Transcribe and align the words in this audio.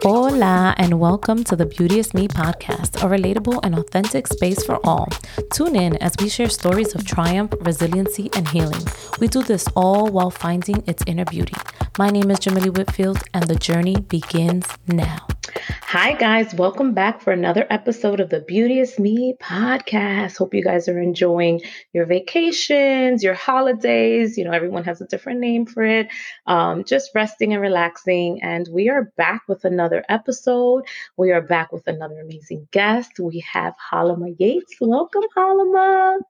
Hola, 0.00 0.74
and 0.78 0.98
welcome 0.98 1.44
to 1.44 1.54
the 1.54 1.66
Beauteous 1.66 2.14
Me 2.14 2.26
podcast, 2.26 2.96
a 3.02 3.06
relatable 3.06 3.60
and 3.62 3.74
authentic 3.74 4.26
space 4.26 4.64
for 4.64 4.80
all. 4.84 5.08
Tune 5.52 5.76
in 5.76 5.96
as 5.98 6.14
we 6.20 6.28
share 6.28 6.48
stories 6.48 6.94
of 6.94 7.04
triumph, 7.04 7.52
resiliency, 7.60 8.30
and 8.34 8.48
healing. 8.48 8.84
We 9.20 9.28
do 9.28 9.42
this 9.42 9.68
all 9.76 10.08
while 10.08 10.30
finding 10.30 10.82
its 10.86 11.04
inner 11.06 11.24
beauty. 11.24 11.54
My 11.98 12.10
name 12.10 12.30
is 12.30 12.38
Jamila 12.38 12.72
Whitfield, 12.72 13.22
and 13.34 13.44
the 13.46 13.56
journey 13.56 13.96
begins 13.96 14.66
now. 14.86 15.26
Hi, 15.92 16.14
guys. 16.14 16.54
Welcome 16.54 16.94
back 16.94 17.20
for 17.20 17.34
another 17.34 17.66
episode 17.68 18.20
of 18.20 18.30
the 18.30 18.40
Beauteous 18.40 18.98
Me 18.98 19.34
podcast. 19.38 20.38
Hope 20.38 20.54
you 20.54 20.64
guys 20.64 20.88
are 20.88 20.98
enjoying 20.98 21.60
your 21.92 22.06
vacations, 22.06 23.22
your 23.22 23.34
holidays. 23.34 24.38
You 24.38 24.46
know, 24.46 24.52
everyone 24.52 24.84
has 24.84 25.02
a 25.02 25.06
different 25.06 25.40
name 25.40 25.66
for 25.66 25.82
it. 25.82 26.08
Um, 26.46 26.84
just 26.84 27.10
resting 27.14 27.52
and 27.52 27.60
relaxing. 27.60 28.42
And 28.42 28.66
we 28.72 28.88
are 28.88 29.12
back 29.18 29.42
with 29.48 29.66
another 29.66 30.02
episode. 30.08 30.84
We 31.18 31.30
are 31.30 31.42
back 31.42 31.72
with 31.72 31.86
another 31.86 32.20
amazing 32.20 32.68
guest. 32.70 33.20
We 33.20 33.40
have 33.40 33.74
Halima 33.90 34.30
Yates. 34.38 34.76
Welcome, 34.80 35.24
Halima. 35.36 36.20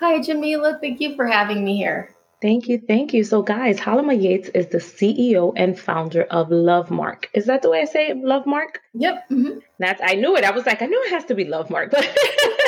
Hi, 0.00 0.20
Jamila. 0.20 0.78
Thank 0.80 1.00
you 1.00 1.14
for 1.14 1.28
having 1.28 1.64
me 1.64 1.76
here. 1.76 2.12
Thank 2.42 2.68
you. 2.68 2.82
Thank 2.86 3.14
you. 3.14 3.22
So, 3.22 3.40
guys, 3.40 3.78
Halima 3.78 4.14
Yates 4.14 4.48
is 4.48 4.66
the 4.66 4.78
CEO 4.78 5.52
and 5.56 5.78
founder 5.78 6.24
of 6.24 6.48
Lovemark. 6.48 7.26
Is 7.34 7.46
that 7.46 7.62
the 7.62 7.70
way 7.70 7.82
I 7.82 7.84
say 7.84 8.08
it? 8.08 8.16
Lovemark? 8.16 8.78
Yep. 8.94 9.28
Mm-hmm. 9.30 9.58
That's, 9.78 10.00
I 10.04 10.14
knew 10.14 10.36
it. 10.36 10.42
I 10.42 10.50
was 10.50 10.66
like, 10.66 10.82
I 10.82 10.86
knew 10.86 11.00
it 11.04 11.10
has 11.10 11.24
to 11.26 11.36
be 11.36 11.44
Lovemark. 11.44 11.92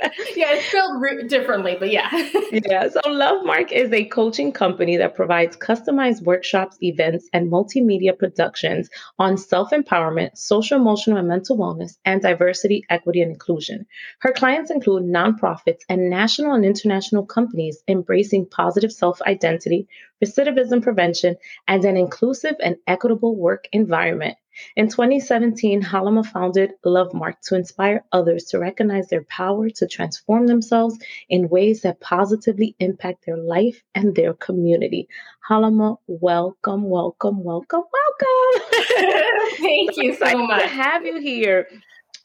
yeah, 0.36 0.52
it's 0.52 0.66
spelled 0.66 1.00
re- 1.00 1.26
differently, 1.26 1.76
but 1.78 1.90
yeah. 1.90 2.08
yeah. 2.52 2.88
So 2.88 3.00
Lovemark 3.06 3.72
is 3.72 3.92
a 3.92 4.04
coaching 4.04 4.52
company 4.52 4.96
that 4.96 5.14
provides 5.14 5.56
customized 5.56 6.22
workshops, 6.22 6.76
events, 6.82 7.28
and 7.32 7.50
multimedia 7.50 8.16
productions 8.18 8.90
on 9.18 9.36
self-empowerment, 9.36 10.36
social, 10.36 10.78
emotional, 10.78 11.18
and 11.18 11.28
mental 11.28 11.56
wellness, 11.56 11.96
and 12.04 12.22
diversity, 12.22 12.84
equity, 12.90 13.22
and 13.22 13.32
inclusion. 13.32 13.86
Her 14.20 14.32
clients 14.32 14.70
include 14.70 15.04
nonprofits 15.04 15.80
and 15.88 16.10
national 16.10 16.54
and 16.54 16.64
international 16.64 17.26
companies 17.26 17.82
embracing 17.88 18.46
positive 18.46 18.92
self-identity, 18.92 19.88
recidivism 20.24 20.82
prevention, 20.82 21.36
and 21.66 21.84
an 21.84 21.96
inclusive 21.96 22.56
and 22.62 22.76
equitable 22.86 23.36
work 23.36 23.68
environment. 23.72 24.36
In 24.76 24.88
2017, 24.88 25.82
Halima 25.82 26.24
founded 26.24 26.72
Lovemark 26.84 27.40
to 27.44 27.56
inspire 27.56 28.04
others 28.12 28.44
to 28.46 28.58
recognize 28.58 29.08
their 29.08 29.24
power 29.24 29.70
to 29.70 29.86
transform 29.86 30.46
themselves 30.46 30.98
in 31.28 31.48
ways 31.48 31.82
that 31.82 32.00
positively 32.00 32.76
impact 32.78 33.26
their 33.26 33.36
life 33.36 33.82
and 33.94 34.14
their 34.14 34.34
community. 34.34 35.08
Halima, 35.40 35.96
welcome, 36.06 36.84
welcome, 36.88 37.42
welcome, 37.42 37.82
welcome. 37.92 38.68
Thank 39.58 39.96
you 39.96 40.14
so 40.14 40.38
much. 40.46 40.62
To 40.62 40.68
have 40.68 41.06
you 41.06 41.20
here. 41.20 41.68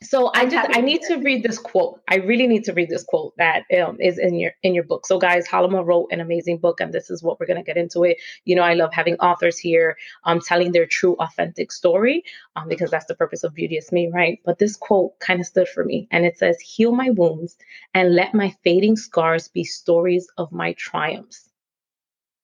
So 0.03 0.31
I 0.33 0.45
just 0.45 0.69
I 0.77 0.81
need 0.81 1.01
to 1.03 1.15
read 1.17 1.43
this 1.43 1.57
quote. 1.57 2.01
I 2.07 2.17
really 2.17 2.47
need 2.47 2.63
to 2.65 2.73
read 2.73 2.89
this 2.89 3.03
quote 3.03 3.33
that 3.37 3.63
um, 3.81 3.97
is 3.99 4.17
in 4.19 4.35
your 4.35 4.51
in 4.61 4.75
your 4.75 4.83
book. 4.83 5.05
So 5.07 5.17
guys, 5.19 5.47
Halima 5.47 5.83
wrote 5.83 6.09
an 6.11 6.19
amazing 6.21 6.57
book, 6.59 6.79
and 6.81 6.93
this 6.93 7.09
is 7.09 7.23
what 7.23 7.39
we're 7.39 7.45
gonna 7.47 7.63
get 7.63 7.77
into 7.77 8.03
it. 8.03 8.17
You 8.45 8.55
know, 8.55 8.61
I 8.63 8.73
love 8.73 8.93
having 8.93 9.15
authors 9.15 9.57
here 9.57 9.97
um, 10.25 10.39
telling 10.41 10.71
their 10.71 10.85
true, 10.85 11.15
authentic 11.19 11.71
story 11.71 12.23
um, 12.55 12.67
because 12.67 12.91
that's 12.91 13.05
the 13.05 13.15
purpose 13.15 13.43
of 13.43 13.55
Beauteous 13.55 13.91
Me, 13.91 14.09
right? 14.13 14.39
But 14.45 14.59
this 14.59 14.75
quote 14.75 15.19
kind 15.19 15.39
of 15.39 15.47
stood 15.47 15.69
for 15.69 15.83
me, 15.85 16.07
and 16.11 16.25
it 16.25 16.37
says, 16.37 16.59
"Heal 16.59 16.91
my 16.91 17.09
wounds 17.09 17.57
and 17.93 18.13
let 18.15 18.33
my 18.33 18.53
fading 18.63 18.97
scars 18.97 19.47
be 19.47 19.63
stories 19.63 20.27
of 20.37 20.51
my 20.51 20.73
triumphs." 20.73 21.49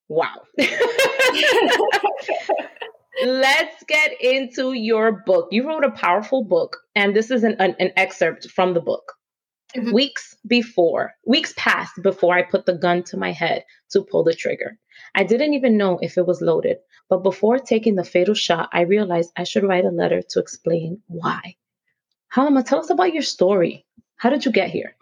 Wow. 0.07 0.43
let's 3.25 3.83
get 3.85 4.19
into 4.21 4.73
your 4.73 5.23
book. 5.25 5.47
You 5.51 5.67
wrote 5.67 5.83
a 5.83 5.91
powerful 5.91 6.43
book, 6.43 6.77
and 6.95 7.15
this 7.15 7.31
is 7.31 7.43
an, 7.43 7.55
an, 7.59 7.75
an 7.79 7.91
excerpt 7.95 8.49
from 8.49 8.73
the 8.73 8.81
book. 8.81 9.13
Mm-hmm. 9.75 9.93
Weeks 9.93 10.35
before, 10.47 11.13
weeks 11.27 11.53
passed 11.55 12.01
before 12.01 12.35
I 12.35 12.41
put 12.41 12.65
the 12.65 12.73
gun 12.73 13.03
to 13.03 13.17
my 13.17 13.31
head 13.31 13.63
to 13.91 14.01
pull 14.01 14.23
the 14.23 14.33
trigger. 14.33 14.77
I 15.13 15.23
didn't 15.23 15.53
even 15.53 15.77
know 15.77 15.99
if 16.01 16.17
it 16.17 16.25
was 16.25 16.41
loaded, 16.41 16.77
but 17.07 17.23
before 17.23 17.59
taking 17.59 17.95
the 17.95 18.03
fatal 18.03 18.33
shot, 18.33 18.69
I 18.73 18.81
realized 18.81 19.31
I 19.35 19.43
should 19.43 19.63
write 19.63 19.85
a 19.85 19.89
letter 19.89 20.21
to 20.29 20.39
explain 20.39 21.01
why. 21.07 21.55
Halima, 22.29 22.63
tell 22.63 22.79
us 22.79 22.89
about 22.89 23.13
your 23.13 23.23
story. 23.23 23.85
How 24.17 24.29
did 24.29 24.43
you 24.43 24.51
get 24.51 24.69
here? 24.69 24.95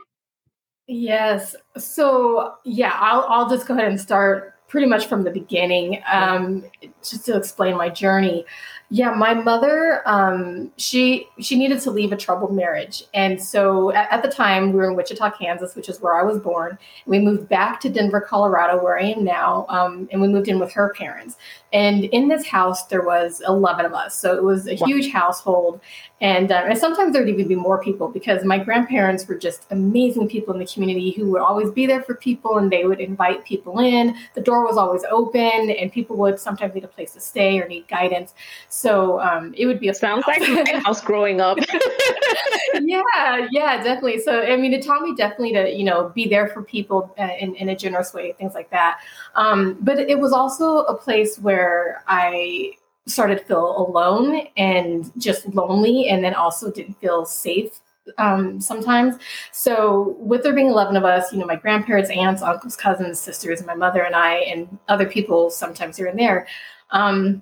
Yes. 0.87 1.55
So, 1.77 2.53
yeah, 2.63 2.95
I'll, 2.99 3.25
I'll 3.27 3.49
just 3.49 3.67
go 3.67 3.73
ahead 3.73 3.89
and 3.89 3.99
start 3.99 4.53
pretty 4.67 4.87
much 4.87 5.07
from 5.07 5.23
the 5.23 5.31
beginning, 5.31 6.01
um, 6.11 6.65
just 7.01 7.25
to 7.25 7.37
explain 7.37 7.77
my 7.77 7.89
journey. 7.89 8.45
Yeah, 8.89 9.11
my 9.11 9.33
mother, 9.33 10.01
um, 10.05 10.71
she 10.77 11.27
she 11.41 11.57
needed 11.57 11.81
to 11.81 11.91
leave 11.91 12.13
a 12.13 12.15
troubled 12.15 12.55
marriage, 12.55 13.03
and 13.13 13.41
so 13.41 13.91
at, 13.91 14.09
at, 14.13 14.23
the 14.23 14.29
time 14.29 14.71
we 14.71 14.77
were 14.77 14.89
in 14.89 14.95
Wichita, 14.95 15.31
Kansas, 15.31 15.75
which 15.75 15.89
is 15.89 15.99
where 15.99 16.15
I 16.17 16.23
was 16.23 16.39
born. 16.39 16.77
We 17.05 17.19
moved 17.19 17.49
back 17.49 17.81
to 17.81 17.89
Denver, 17.89 18.21
Colorado, 18.21 18.81
where 18.81 18.97
I 18.97 19.07
am 19.07 19.25
now, 19.25 19.65
um, 19.67 20.07
and 20.09 20.21
we 20.21 20.29
moved 20.29 20.47
in 20.47 20.57
with 20.57 20.71
her 20.71 20.93
parents. 20.97 21.35
And 21.73 22.05
in 22.05 22.29
this 22.29 22.47
house, 22.47 22.85
there 22.85 23.01
was 23.01 23.41
eleven 23.45 23.85
of 23.85 23.93
us, 23.93 24.15
so 24.15 24.37
it 24.37 24.43
was 24.43 24.69
a 24.69 24.75
wow. 24.75 24.87
huge 24.87 25.11
household. 25.11 25.81
And, 26.19 26.51
uh, 26.51 26.65
and 26.67 26.77
sometimes 26.79 27.13
there 27.13 27.21
would 27.21 27.29
even 27.29 27.47
be 27.47 27.53
more 27.53 27.83
people 27.83 28.07
because 28.07 28.43
my 28.43 28.57
grandparents 28.57 29.27
were 29.27 29.37
just 29.37 29.67
amazing 29.69 30.27
people 30.27 30.51
in 30.51 30.59
the 30.59 30.65
community 30.65 31.11
who 31.11 31.29
would 31.29 31.41
always 31.41 31.69
be 31.69 31.85
there 31.85 32.01
for 32.01 32.15
people, 32.15 32.57
and 32.57 32.71
they 32.71 32.85
would 32.85 33.01
invite 33.01 33.45
people 33.45 33.79
in. 33.79 34.15
The 34.33 34.41
door 34.41 34.65
was 34.65 34.77
always 34.77 35.03
open, 35.11 35.69
and 35.69 35.91
people 35.91 36.15
would 36.17 36.39
sometimes 36.39 36.73
need 36.73 36.85
a 36.85 36.87
place 36.87 37.11
to 37.13 37.19
stay 37.19 37.59
or 37.59 37.67
need 37.67 37.87
guidance. 37.89 38.33
So 38.69 38.76
um, 39.19 39.55
it 39.57 39.65
would 39.65 39.79
be 39.79 39.89
a 39.89 39.93
sounds 39.93 40.25
like 40.27 40.39
my 40.41 40.81
house 40.83 41.01
growing 41.01 41.41
up. 41.41 41.57
yeah, 42.75 43.47
yeah, 43.49 43.81
definitely. 43.81 44.19
So 44.19 44.43
I 44.43 44.55
mean, 44.55 44.71
it 44.71 44.85
taught 44.85 45.01
me 45.01 45.15
definitely 45.15 45.53
to 45.53 45.75
you 45.75 45.83
know 45.83 46.09
be 46.09 46.27
there 46.27 46.47
for 46.47 46.61
people 46.61 47.11
uh, 47.17 47.29
in, 47.39 47.55
in 47.55 47.69
a 47.69 47.75
generous 47.75 48.13
way, 48.13 48.33
things 48.33 48.53
like 48.53 48.69
that. 48.69 48.99
Um, 49.33 49.79
but 49.81 49.97
it 49.97 50.19
was 50.19 50.31
also 50.31 50.83
a 50.83 50.95
place 50.95 51.39
where 51.39 52.03
I 52.07 52.73
started 53.07 53.39
to 53.39 53.45
feel 53.45 53.77
alone 53.77 54.47
and 54.57 55.11
just 55.17 55.47
lonely, 55.55 56.09
and 56.09 56.23
then 56.23 56.35
also 56.35 56.71
didn't 56.71 56.99
feel 57.01 57.25
safe 57.25 57.79
um, 58.19 58.61
sometimes. 58.61 59.15
So, 59.51 60.15
with 60.19 60.43
there 60.43 60.53
being 60.53 60.67
11 60.67 60.95
of 60.95 61.03
us, 61.03 61.31
you 61.33 61.39
know, 61.39 61.47
my 61.47 61.55
grandparents, 61.55 62.11
aunts, 62.11 62.43
uncles, 62.43 62.75
cousins, 62.75 63.19
sisters, 63.19 63.65
my 63.65 63.73
mother, 63.73 64.03
and 64.03 64.15
I, 64.15 64.35
and 64.41 64.77
other 64.87 65.07
people 65.07 65.49
sometimes 65.49 65.97
here 65.97 66.05
and 66.05 66.19
there, 66.19 66.47
um, 66.91 67.41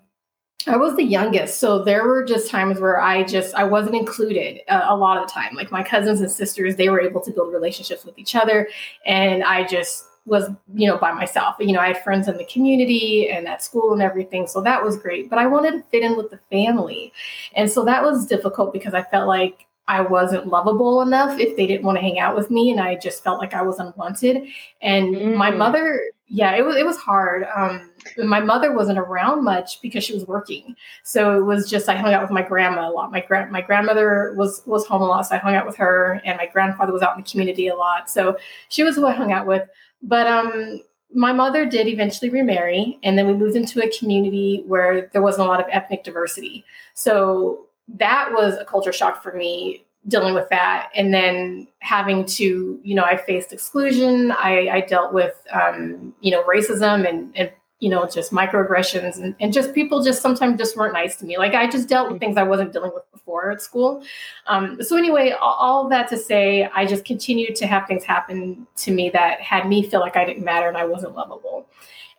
I 0.67 0.77
was 0.77 0.95
the 0.95 1.03
youngest, 1.03 1.59
so 1.59 1.83
there 1.83 2.07
were 2.07 2.23
just 2.23 2.49
times 2.49 2.79
where 2.79 2.99
I 2.99 3.23
just 3.23 3.53
I 3.53 3.63
wasn't 3.63 3.95
included 3.95 4.61
uh, 4.67 4.85
a 4.88 4.95
lot 4.95 5.17
of 5.17 5.27
the 5.27 5.31
time. 5.31 5.55
Like 5.55 5.71
my 5.71 5.83
cousins 5.83 6.21
and 6.21 6.31
sisters, 6.31 6.75
they 6.75 6.89
were 6.89 6.99
able 6.99 7.21
to 7.21 7.31
build 7.31 7.53
relationships 7.53 8.03
with 8.03 8.17
each 8.17 8.35
other, 8.35 8.67
and 9.05 9.43
I 9.43 9.66
just 9.66 10.05
was 10.25 10.49
you 10.73 10.88
know 10.88 10.97
by 10.97 11.11
myself. 11.11 11.55
You 11.59 11.73
know, 11.73 11.79
I 11.79 11.88
had 11.88 12.03
friends 12.03 12.27
in 12.27 12.38
the 12.38 12.45
community 12.45 13.29
and 13.29 13.47
at 13.47 13.61
school 13.63 13.93
and 13.93 14.01
everything, 14.01 14.47
so 14.47 14.59
that 14.61 14.83
was 14.83 14.97
great. 14.97 15.29
But 15.29 15.38
I 15.38 15.45
wanted 15.45 15.71
to 15.71 15.83
fit 15.91 16.03
in 16.03 16.17
with 16.17 16.31
the 16.31 16.39
family, 16.51 17.13
and 17.55 17.69
so 17.69 17.85
that 17.85 18.01
was 18.01 18.25
difficult 18.25 18.73
because 18.73 18.95
I 18.95 19.03
felt 19.03 19.27
like 19.27 19.67
I 19.87 20.01
wasn't 20.01 20.47
lovable 20.47 21.01
enough 21.01 21.39
if 21.39 21.55
they 21.55 21.67
didn't 21.67 21.85
want 21.85 21.97
to 21.97 22.01
hang 22.01 22.17
out 22.17 22.35
with 22.35 22.49
me, 22.49 22.72
and 22.72 22.79
I 22.79 22.95
just 22.95 23.23
felt 23.23 23.39
like 23.39 23.53
I 23.53 23.61
was 23.61 23.77
unwanted. 23.77 24.47
And 24.81 25.16
mm. 25.16 25.35
my 25.35 25.51
mother, 25.51 26.01
yeah, 26.27 26.55
it 26.55 26.66
was 26.66 26.75
it 26.75 26.85
was 26.85 26.97
hard. 26.97 27.45
Um, 27.55 27.91
my 28.17 28.39
mother 28.39 28.71
wasn't 28.73 28.99
around 28.99 29.43
much 29.43 29.81
because 29.81 30.03
she 30.03 30.13
was 30.13 30.25
working, 30.25 30.75
so 31.03 31.38
it 31.38 31.43
was 31.43 31.69
just 31.69 31.89
I 31.89 31.95
hung 31.95 32.13
out 32.13 32.21
with 32.21 32.31
my 32.31 32.41
grandma 32.41 32.89
a 32.89 32.91
lot. 32.91 33.11
My 33.11 33.21
grand 33.21 33.51
my 33.51 33.61
grandmother 33.61 34.33
was 34.38 34.61
was 34.66 34.85
home 34.85 35.01
a 35.01 35.05
lot, 35.05 35.23
so 35.23 35.35
I 35.35 35.39
hung 35.39 35.55
out 35.55 35.66
with 35.66 35.75
her, 35.77 36.21
and 36.25 36.38
my 36.38 36.45
grandfather 36.45 36.93
was 36.93 37.01
out 37.01 37.16
in 37.16 37.23
the 37.23 37.29
community 37.29 37.67
a 37.67 37.75
lot, 37.75 38.09
so 38.09 38.38
she 38.69 38.83
was 38.83 38.95
who 38.95 39.05
I 39.05 39.13
hung 39.13 39.31
out 39.31 39.47
with. 39.47 39.67
But 40.01 40.27
um, 40.27 40.81
my 41.13 41.33
mother 41.33 41.66
did 41.66 41.88
eventually 41.88 42.29
remarry, 42.29 42.99
and 43.03 43.17
then 43.17 43.27
we 43.27 43.33
moved 43.33 43.55
into 43.55 43.83
a 43.83 43.97
community 43.97 44.63
where 44.67 45.09
there 45.13 45.22
wasn't 45.22 45.47
a 45.47 45.49
lot 45.49 45.59
of 45.59 45.67
ethnic 45.72 46.03
diversity. 46.03 46.66
So 46.93 47.67
that 47.87 48.29
was 48.31 48.55
a 48.55 48.66
culture 48.66 48.93
shock 48.93 49.22
for 49.22 49.34
me 49.34 49.85
dealing 50.07 50.35
with 50.35 50.47
that 50.49 50.90
and 50.96 51.13
then 51.13 51.67
having 51.79 52.25
to 52.25 52.79
you 52.84 52.93
know 52.93 53.03
i 53.03 53.17
faced 53.17 53.52
exclusion 53.52 54.31
i, 54.34 54.69
I 54.69 54.81
dealt 54.81 55.13
with 55.13 55.34
um, 55.52 56.13
you 56.22 56.31
know 56.31 56.43
racism 56.43 57.07
and, 57.09 57.35
and 57.35 57.52
you 57.79 57.89
know 57.89 58.07
just 58.07 58.31
microaggressions 58.31 59.17
and, 59.17 59.35
and 59.39 59.51
just 59.51 59.73
people 59.73 60.01
just 60.01 60.22
sometimes 60.22 60.57
just 60.57 60.77
weren't 60.77 60.93
nice 60.93 61.17
to 61.17 61.25
me 61.25 61.37
like 61.37 61.53
i 61.53 61.69
just 61.69 61.89
dealt 61.89 62.09
with 62.11 62.19
things 62.19 62.37
i 62.37 62.43
wasn't 62.43 62.72
dealing 62.72 62.91
with 62.93 63.03
before 63.11 63.51
at 63.51 63.61
school 63.61 64.03
um, 64.47 64.81
so 64.81 64.95
anyway 64.95 65.31
all, 65.31 65.53
all 65.55 65.89
that 65.89 66.07
to 66.07 66.17
say 66.17 66.69
i 66.75 66.85
just 66.85 67.03
continued 67.03 67.55
to 67.55 67.67
have 67.67 67.85
things 67.87 68.03
happen 68.03 68.66
to 68.75 68.91
me 68.91 69.09
that 69.09 69.41
had 69.41 69.67
me 69.67 69.83
feel 69.83 69.99
like 69.99 70.16
i 70.16 70.23
didn't 70.23 70.43
matter 70.43 70.67
and 70.67 70.77
i 70.77 70.85
wasn't 70.85 71.13
lovable 71.16 71.67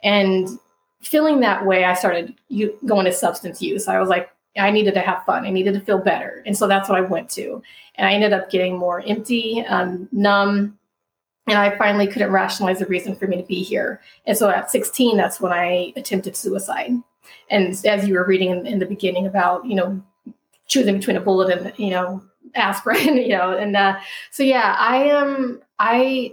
and 0.02 0.58
feeling 1.00 1.40
that 1.40 1.64
way 1.64 1.84
i 1.84 1.94
started 1.94 2.34
going 2.84 3.06
to 3.06 3.12
substance 3.12 3.62
use 3.62 3.88
i 3.88 3.98
was 3.98 4.08
like 4.08 4.30
I 4.58 4.70
needed 4.70 4.94
to 4.94 5.00
have 5.00 5.24
fun. 5.24 5.44
I 5.44 5.50
needed 5.50 5.74
to 5.74 5.80
feel 5.80 5.98
better. 5.98 6.42
And 6.46 6.56
so 6.56 6.66
that's 6.66 6.88
what 6.88 6.98
I 6.98 7.02
went 7.02 7.28
to. 7.30 7.62
And 7.96 8.06
I 8.08 8.12
ended 8.12 8.32
up 8.32 8.50
getting 8.50 8.76
more 8.76 9.02
empty, 9.06 9.64
um, 9.68 10.08
numb. 10.12 10.78
And 11.48 11.58
I 11.58 11.76
finally 11.76 12.06
couldn't 12.08 12.32
rationalize 12.32 12.80
the 12.80 12.86
reason 12.86 13.14
for 13.14 13.26
me 13.26 13.36
to 13.36 13.46
be 13.46 13.62
here. 13.62 14.00
And 14.26 14.36
so 14.36 14.50
at 14.50 14.70
16, 14.70 15.16
that's 15.16 15.40
when 15.40 15.52
I 15.52 15.92
attempted 15.96 16.36
suicide. 16.36 16.92
And 17.50 17.68
as 17.86 18.08
you 18.08 18.14
were 18.14 18.26
reading 18.26 18.50
in, 18.50 18.66
in 18.66 18.78
the 18.78 18.86
beginning 18.86 19.26
about, 19.26 19.64
you 19.64 19.76
know, 19.76 20.02
choosing 20.66 20.96
between 20.96 21.16
a 21.16 21.20
bullet 21.20 21.56
and 21.56 21.72
you 21.78 21.90
know 21.90 22.22
aspirin, 22.54 23.16
you 23.16 23.28
know, 23.28 23.56
and 23.56 23.76
uh, 23.76 23.98
so 24.30 24.42
yeah, 24.42 24.76
I 24.78 25.04
am. 25.04 25.26
Um, 25.26 25.62
I 25.78 26.32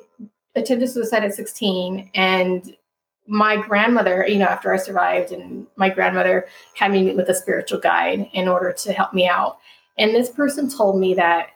attempted 0.56 0.89
suicide 0.89 1.25
at 1.25 1.33
16, 1.33 2.10
and 2.15 2.75
my 3.27 3.57
grandmother, 3.57 4.25
you 4.27 4.38
know, 4.38 4.45
after 4.45 4.74
I 4.74 4.77
survived, 4.77 5.33
and 5.33 5.68
my 5.75 5.89
grandmother 5.89 6.48
had 6.75 6.92
me 6.92 7.04
meet 7.04 7.18
with 7.18 7.27
a 7.27 7.33
spiritual 7.33 7.80
guide 7.80 8.30
in 8.31 8.48
order 8.48 8.71
to 8.71 8.94
help 8.94 9.13
me 9.13 9.27
out. 9.27 9.57
And 9.98 10.15
this 10.15 10.30
person 10.30 10.69
told 10.69 10.98
me 10.98 11.13
that 11.15 11.50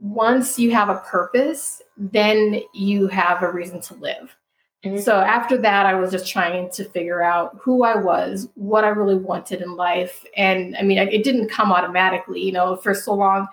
once 0.00 0.58
you 0.58 0.72
have 0.72 0.90
a 0.90 1.02
purpose, 1.10 1.80
then 1.96 2.60
you 2.72 3.06
have 3.08 3.42
a 3.42 3.50
reason 3.50 3.80
to 3.82 3.94
live. 3.94 4.36
Mm-hmm. 4.84 4.98
So 4.98 5.20
after 5.20 5.56
that, 5.58 5.86
I 5.86 5.94
was 5.94 6.10
just 6.10 6.30
trying 6.30 6.70
to 6.72 6.84
figure 6.84 7.22
out 7.22 7.56
who 7.60 7.84
I 7.84 7.96
was, 7.96 8.48
what 8.54 8.84
I 8.84 8.88
really 8.88 9.16
wanted 9.16 9.62
in 9.62 9.76
life. 9.76 10.24
And 10.36 10.76
I 10.76 10.82
mean, 10.82 10.98
it 10.98 11.24
didn't 11.24 11.48
come 11.48 11.72
automatically, 11.72 12.42
you 12.42 12.52
know, 12.52 12.76
for 12.76 12.94
so 12.94 13.14
long 13.14 13.48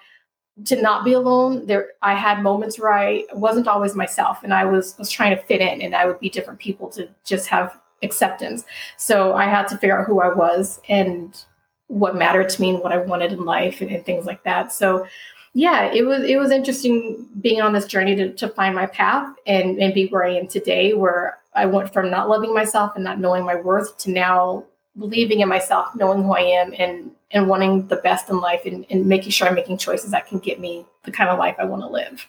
to 0.66 0.82
not 0.82 1.06
be 1.06 1.14
alone 1.14 1.66
there 1.66 1.92
i 2.02 2.14
had 2.14 2.44
moments 2.44 2.78
where 2.78 2.92
i 2.92 3.24
wasn't 3.34 3.68
always 3.68 3.96
myself 3.96 4.44
and 4.44 4.54
i 4.54 4.66
was 4.66 4.98
was 4.98 5.10
trying 5.10 5.36
to 5.36 5.42
fit 5.44 5.62
in 5.62 5.82
and 5.82 5.96
i 5.96 6.06
would 6.06 6.20
be 6.20 6.30
different 6.30 6.60
people 6.60 6.90
to 6.90 7.08
just 7.24 7.48
have 7.48 7.80
acceptance 8.04 8.66
so 8.98 9.34
i 9.34 9.46
had 9.46 9.68
to 9.68 9.78
figure 9.78 10.00
out 10.00 10.06
who 10.06 10.20
i 10.20 10.28
was 10.28 10.82
and 10.90 11.46
what 11.88 12.16
mattered 12.16 12.50
to 12.50 12.62
me 12.62 12.72
and 12.72 12.80
what 12.80 12.92
i 12.92 12.98
wanted 12.98 13.32
in 13.32 13.46
life 13.46 13.82
and, 13.82 13.90
and 13.92 14.06
things 14.06 14.26
like 14.26 14.44
that 14.44 14.72
so 14.74 15.06
yeah 15.54 15.92
it 15.94 16.06
was 16.06 16.24
it 16.24 16.38
was 16.38 16.52
interesting 16.52 17.28
being 17.42 17.62
on 17.62 17.74
this 17.74 17.86
journey 17.86 18.16
to, 18.16 18.34
to 18.34 18.48
find 18.48 18.76
my 18.76 18.86
path 18.86 19.34
and 19.46 19.82
and 19.82 19.94
be 19.94 20.08
where 20.08 20.24
i 20.24 20.32
am 20.32 20.48
today 20.48 20.94
where 20.94 21.38
i 21.54 21.66
went 21.66 21.92
from 21.92 22.10
not 22.10 22.30
loving 22.30 22.54
myself 22.54 22.94
and 22.96 23.04
not 23.04 23.20
knowing 23.20 23.46
my 23.46 23.56
worth 23.56 23.98
to 23.98 24.12
now 24.12 24.64
believing 24.98 25.40
in 25.40 25.50
myself 25.50 25.94
knowing 25.96 26.24
who 26.24 26.34
i 26.34 26.42
am 26.42 26.74
and 26.78 27.12
and 27.34 27.48
wanting 27.48 27.88
the 27.88 27.96
best 27.98 28.30
in 28.30 28.40
life 28.40 28.66
and, 28.66 28.86
and 28.90 29.06
making 29.06 29.32
sure 29.32 29.48
I'm 29.48 29.56
making 29.56 29.78
choices 29.78 30.12
that 30.12 30.28
can 30.28 30.40
get 30.40 30.60
me 30.60 30.86
the 31.04 31.12
kind 31.12 31.30
of 31.30 31.40
life 31.40 31.56
I 31.58 31.66
want 31.66 31.82
to 31.84 31.88
live. 31.88 32.28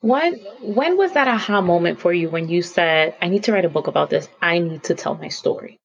When 0.00 0.34
when 0.62 0.96
was 0.96 1.12
that 1.12 1.28
aha 1.28 1.60
moment 1.60 1.98
for 1.98 2.12
you 2.12 2.28
when 2.28 2.48
you 2.48 2.62
said, 2.62 3.14
I 3.20 3.28
need 3.28 3.44
to 3.44 3.52
write 3.52 3.64
a 3.64 3.70
book 3.70 3.86
about 3.86 4.10
this. 4.10 4.28
I 4.40 4.58
need 4.58 4.84
to 4.84 4.94
tell 4.94 5.16
my 5.16 5.28
story? 5.28 5.80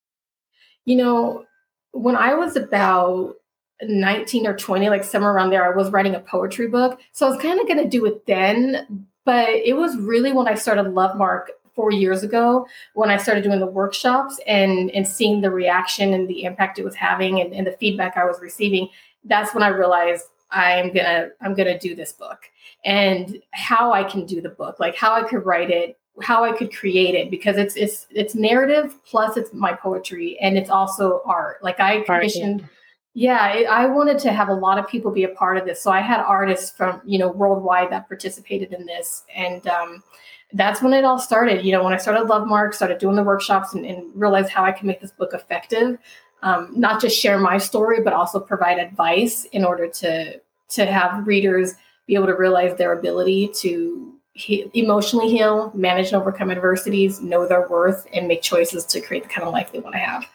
You 0.85 0.97
know, 0.97 1.45
when 1.91 2.15
I 2.15 2.35
was 2.35 2.55
about 2.55 3.35
19 3.81 4.47
or 4.47 4.55
20, 4.55 4.89
like 4.89 5.03
somewhere 5.03 5.31
around 5.31 5.51
there, 5.51 5.71
I 5.71 5.75
was 5.75 5.91
writing 5.91 6.15
a 6.15 6.19
poetry 6.19 6.67
book. 6.67 6.99
So 7.11 7.27
I 7.27 7.29
was 7.29 7.41
kind 7.41 7.59
of 7.59 7.67
going 7.67 7.81
to 7.81 7.89
do 7.89 8.05
it 8.05 8.25
then. 8.25 9.05
But 9.25 9.49
it 9.49 9.75
was 9.75 9.95
really 9.97 10.33
when 10.33 10.47
I 10.47 10.55
started 10.55 10.93
Love 10.93 11.17
Mark 11.17 11.51
four 11.75 11.91
years 11.91 12.23
ago 12.23 12.67
when 12.93 13.09
I 13.09 13.15
started 13.15 13.41
doing 13.41 13.61
the 13.61 13.65
workshops 13.65 14.37
and 14.45 14.91
and 14.91 15.07
seeing 15.07 15.39
the 15.39 15.49
reaction 15.49 16.13
and 16.13 16.27
the 16.27 16.43
impact 16.43 16.77
it 16.77 16.83
was 16.83 16.95
having 16.95 17.39
and, 17.39 17.53
and 17.53 17.65
the 17.65 17.71
feedback 17.71 18.17
I 18.17 18.25
was 18.25 18.41
receiving, 18.41 18.89
that's 19.23 19.53
when 19.53 19.63
I 19.63 19.69
realized 19.69 20.25
I'm 20.51 20.91
gonna 20.91 21.29
I'm 21.39 21.53
gonna 21.53 21.79
do 21.79 21.95
this 21.95 22.11
book 22.11 22.49
and 22.83 23.41
how 23.51 23.93
I 23.93 24.03
can 24.03 24.25
do 24.25 24.41
the 24.41 24.49
book, 24.49 24.79
like 24.79 24.95
how 24.95 25.13
I 25.13 25.23
could 25.23 25.45
write 25.45 25.69
it, 25.69 25.97
how 26.21 26.43
I 26.43 26.51
could 26.51 26.75
create 26.75 27.15
it, 27.15 27.31
because 27.31 27.55
it's 27.55 27.75
it's 27.75 28.07
it's 28.09 28.35
narrative 28.35 28.95
plus 29.05 29.37
it's 29.37 29.53
my 29.53 29.73
poetry 29.73 30.37
and 30.41 30.57
it's 30.57 30.69
also 30.69 31.21
art. 31.25 31.63
Like 31.63 31.79
I 31.79 32.01
commissioned. 32.01 32.67
Yeah, 33.15 33.65
I 33.69 33.87
wanted 33.87 34.19
to 34.19 34.31
have 34.31 34.49
a 34.49 34.53
lot 34.53 34.77
of 34.77 34.87
people 34.87 35.11
be 35.11 35.23
a 35.23 35.29
part 35.29 35.57
of 35.57 35.65
this, 35.65 35.81
so 35.81 35.91
I 35.91 35.99
had 35.99 36.19
artists 36.21 36.75
from 36.75 37.01
you 37.03 37.17
know 37.17 37.29
worldwide 37.29 37.91
that 37.91 38.07
participated 38.07 38.71
in 38.71 38.85
this, 38.85 39.23
and 39.35 39.65
um, 39.67 40.03
that's 40.53 40.81
when 40.81 40.93
it 40.93 41.03
all 41.03 41.17
started. 41.17 41.65
You 41.65 41.71
know, 41.71 41.83
when 41.83 41.93
I 41.93 41.97
started 41.97 42.25
Love 42.25 42.47
Mark, 42.47 42.73
started 42.73 42.99
doing 42.99 43.15
the 43.15 43.23
workshops 43.23 43.73
and, 43.73 43.85
and 43.85 44.05
realized 44.13 44.49
how 44.49 44.63
I 44.63 44.71
can 44.71 44.87
make 44.87 45.01
this 45.01 45.11
book 45.11 45.31
effective. 45.33 45.97
Um, 46.43 46.71
not 46.75 47.01
just 47.01 47.19
share 47.19 47.39
my 47.39 47.57
story, 47.57 48.01
but 48.01 48.13
also 48.13 48.39
provide 48.39 48.77
advice 48.77 49.45
in 49.45 49.65
order 49.65 49.87
to 49.87 50.39
to 50.69 50.85
have 50.85 51.25
readers 51.25 51.73
be 52.05 52.15
able 52.15 52.27
to 52.27 52.35
realize 52.35 52.77
their 52.77 52.93
ability 52.93 53.51
to 53.55 54.13
he- 54.33 54.69
emotionally 54.73 55.29
heal, 55.29 55.71
manage 55.75 56.07
and 56.07 56.21
overcome 56.21 56.51
adversities, 56.51 57.21
know 57.21 57.47
their 57.47 57.67
worth, 57.67 58.07
and 58.13 58.27
make 58.27 58.41
choices 58.43 58.85
to 58.85 59.01
create 59.01 59.23
the 59.23 59.29
kind 59.29 59.45
of 59.45 59.53
life 59.53 59.71
they 59.71 59.79
want 59.79 59.93
to 59.95 59.99
have. 59.99 60.25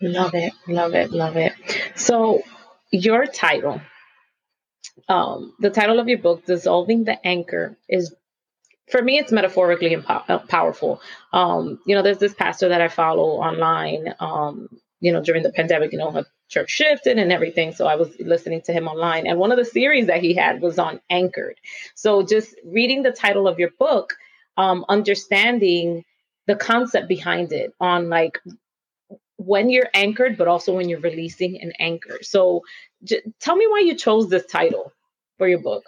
Love 0.00 0.34
it, 0.34 0.52
love 0.68 0.94
it, 0.94 1.10
love 1.12 1.36
it. 1.36 1.54
So, 1.96 2.42
your 2.90 3.26
title, 3.26 3.80
um, 5.08 5.54
the 5.60 5.70
title 5.70 6.00
of 6.00 6.08
your 6.08 6.18
book, 6.18 6.44
"Dissolving 6.46 7.04
the 7.04 7.24
Anchor," 7.26 7.78
is 7.88 8.14
for 8.90 9.02
me, 9.02 9.18
it's 9.18 9.32
metaphorically 9.32 9.90
empow- 9.96 10.24
uh, 10.28 10.38
powerful. 10.40 11.00
Um, 11.32 11.80
you 11.86 11.94
know, 11.94 12.02
there's 12.02 12.18
this 12.18 12.34
pastor 12.34 12.68
that 12.68 12.80
I 12.80 12.88
follow 12.88 13.40
online. 13.40 14.14
Um, 14.20 14.68
you 15.00 15.12
know, 15.12 15.22
during 15.22 15.42
the 15.42 15.52
pandemic, 15.52 15.92
you 15.92 15.98
know, 15.98 16.10
her 16.12 16.26
church 16.48 16.70
shifted 16.70 17.18
and 17.18 17.32
everything. 17.32 17.72
So 17.72 17.86
I 17.86 17.96
was 17.96 18.14
listening 18.20 18.62
to 18.62 18.72
him 18.72 18.86
online. 18.86 19.26
And 19.26 19.38
one 19.38 19.50
of 19.50 19.58
the 19.58 19.64
series 19.64 20.06
that 20.06 20.22
he 20.22 20.34
had 20.34 20.60
was 20.60 20.78
on 20.78 21.00
Anchored. 21.10 21.58
So 21.94 22.22
just 22.22 22.54
reading 22.64 23.02
the 23.02 23.12
title 23.12 23.48
of 23.48 23.58
your 23.58 23.70
book, 23.78 24.14
um, 24.56 24.84
understanding 24.88 26.04
the 26.46 26.56
concept 26.56 27.08
behind 27.08 27.52
it 27.52 27.72
on 27.80 28.10
like 28.10 28.40
when 29.46 29.70
you're 29.70 29.88
anchored, 29.94 30.36
but 30.36 30.48
also 30.48 30.74
when 30.74 30.88
you're 30.88 31.00
releasing 31.00 31.60
an 31.60 31.72
anchor. 31.78 32.18
So 32.22 32.62
j- 33.04 33.22
tell 33.40 33.56
me 33.56 33.66
why 33.66 33.80
you 33.80 33.94
chose 33.94 34.28
this 34.28 34.46
title 34.46 34.92
for 35.38 35.48
your 35.48 35.60
book. 35.60 35.84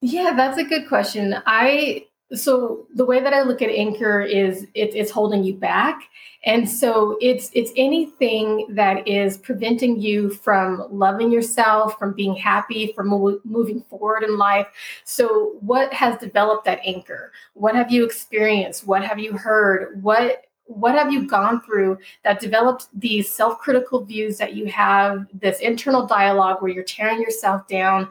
Yeah, 0.00 0.34
that's 0.36 0.58
a 0.58 0.64
good 0.64 0.88
question. 0.88 1.34
I 1.46 2.06
so 2.32 2.86
the 2.94 3.04
way 3.04 3.20
that 3.20 3.34
I 3.34 3.42
look 3.42 3.62
at 3.62 3.70
anchor 3.70 4.20
is 4.20 4.64
it, 4.74 4.94
it's 4.94 5.10
holding 5.10 5.44
you 5.44 5.54
back, 5.54 6.08
and 6.44 6.68
so 6.68 7.16
it's 7.20 7.50
it's 7.54 7.70
anything 7.76 8.66
that 8.70 9.06
is 9.06 9.38
preventing 9.38 10.00
you 10.00 10.30
from 10.30 10.86
loving 10.90 11.30
yourself, 11.30 11.98
from 11.98 12.12
being 12.12 12.34
happy, 12.34 12.92
from 12.92 13.08
mo- 13.08 13.40
moving 13.44 13.82
forward 13.82 14.22
in 14.22 14.36
life. 14.36 14.66
So 15.04 15.56
what 15.60 15.92
has 15.92 16.18
developed 16.18 16.64
that 16.64 16.80
anchor? 16.84 17.32
What 17.54 17.74
have 17.74 17.90
you 17.90 18.04
experienced? 18.04 18.86
What 18.86 19.04
have 19.04 19.18
you 19.18 19.34
heard? 19.36 20.02
What 20.02 20.46
what 20.66 20.94
have 20.94 21.12
you 21.12 21.26
gone 21.26 21.60
through 21.62 21.98
that 22.22 22.40
developed 22.40 22.88
these 22.94 23.30
self-critical 23.30 24.04
views 24.04 24.38
that 24.38 24.54
you 24.54 24.66
have 24.66 25.26
this 25.32 25.60
internal 25.60 26.06
dialogue 26.06 26.62
where 26.62 26.70
you're 26.70 26.84
tearing 26.84 27.20
yourself 27.20 27.66
down? 27.68 28.08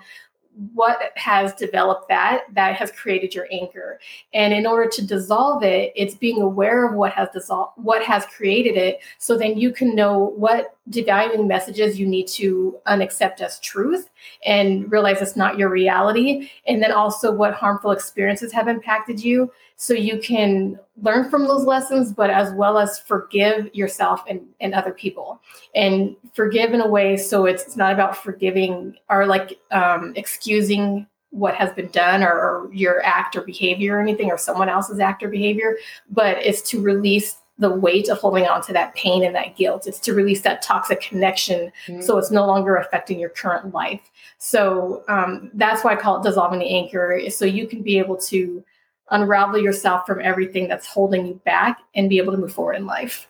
What 0.76 1.12
has 1.16 1.56
developed 1.56 2.10
that 2.10 2.44
that 2.54 2.76
has 2.76 2.92
created 2.92 3.34
your 3.34 3.48
anchor 3.52 4.00
and 4.36 4.54
in 4.54 4.68
order 4.68 4.88
to 4.88 5.04
dissolve 5.04 5.64
it 5.64 5.92
it's 5.96 6.14
being 6.14 6.44
aware 6.44 6.88
of 6.88 6.94
what 6.94 7.12
has 7.14 7.28
dissolved 7.34 7.72
what 7.78 8.04
has 8.04 8.24
created 8.28 8.78
it 8.78 9.00
so 9.18 9.36
then 9.36 9.58
you 9.58 9.74
can 9.74 9.96
know 9.96 10.32
what 10.36 10.78
devaluing 10.92 11.48
messages 11.48 12.00
you 12.00 12.06
need 12.06 12.28
to 12.28 12.80
unaccept 12.86 13.42
as 13.42 13.60
truth 13.62 14.10
and 14.46 14.92
realize 14.92 15.22
it's 15.22 15.36
not 15.36 15.58
your 15.58 15.70
reality. 15.70 16.50
And 16.68 16.82
then 16.82 16.92
also 16.92 17.32
what 17.32 17.54
harmful 17.54 17.92
experiences 17.92 18.52
have 18.52 18.68
impacted 18.68 19.24
you 19.24 19.52
so 19.76 19.94
you 19.94 20.20
can 20.20 20.80
learn 21.02 21.30
from 21.30 21.48
those 21.48 21.64
lessons 21.64 22.12
but 22.12 22.30
as 22.30 22.54
well 22.54 22.78
as 22.78 23.00
forgive 23.00 23.74
yourself 23.74 24.24
and, 24.30 24.42
and 24.60 24.74
other 24.74 24.92
people 24.92 25.42
and 25.76 26.16
forgive 26.34 26.74
in 26.74 26.82
a 26.82 26.88
way 26.88 27.18
so 27.18 27.46
it's, 27.46 27.64
it's 27.64 27.78
not 27.78 27.94
about 27.94 28.16
forgiving 28.16 28.96
or 29.10 29.26
like 29.26 29.60
um, 29.72 30.14
excusing 30.16 31.08
what 31.32 31.56
has 31.56 31.74
been 31.74 31.88
done 31.88 32.22
or, 32.22 32.32
or 32.32 32.70
your 32.74 33.04
act 33.04 33.36
or 33.36 33.42
behavior 33.42 33.98
or 33.98 34.02
anything 34.02 34.30
or 34.30 34.38
someone 34.38 34.70
else's 34.70 35.00
act 35.00 35.24
or 35.24 35.30
behavior 35.30 35.78
but 36.10 36.38
it's 36.38 36.62
to 36.62 36.82
release 36.82 37.38
the 37.60 37.70
weight 37.70 38.10
of 38.10 38.18
holding 38.18 38.46
on 38.46 38.62
to 38.64 38.74
that 38.74 38.96
pain 38.96 39.24
and 39.24 39.36
that 39.36 39.56
guilt. 39.56 39.86
It's 39.86 40.00
to 40.00 40.14
release 40.14 40.42
that 40.42 40.62
toxic 40.62 41.02
connection 41.02 41.72
mm-hmm. 41.88 42.02
so 42.02 42.18
it's 42.18 42.32
no 42.32 42.46
longer 42.48 42.76
affecting 42.76 43.20
your 43.20 43.30
current 43.30 43.74
life. 43.74 44.02
So 44.40 45.04
um, 45.08 45.52
that's 45.54 45.84
why 45.84 45.94
I 45.94 45.96
call 45.96 46.20
it 46.20 46.24
dissolving 46.24 46.60
the 46.60 46.70
anchor, 46.70 47.22
so 47.30 47.46
you 47.46 47.68
can 47.68 47.84
be 47.84 48.00
able 48.00 48.18
to 48.18 48.64
unravel 49.12 49.60
yourself 49.60 50.06
from 50.06 50.22
everything 50.22 50.68
that's 50.68 50.88
holding 50.88 51.26
you 51.26 51.42
back 51.46 51.80
and 51.96 52.10
be 52.10 52.18
able 52.18 52.32
to 52.34 52.38
move 52.38 52.54
forward 52.54 52.76
in 52.76 52.86
life. 52.86 53.28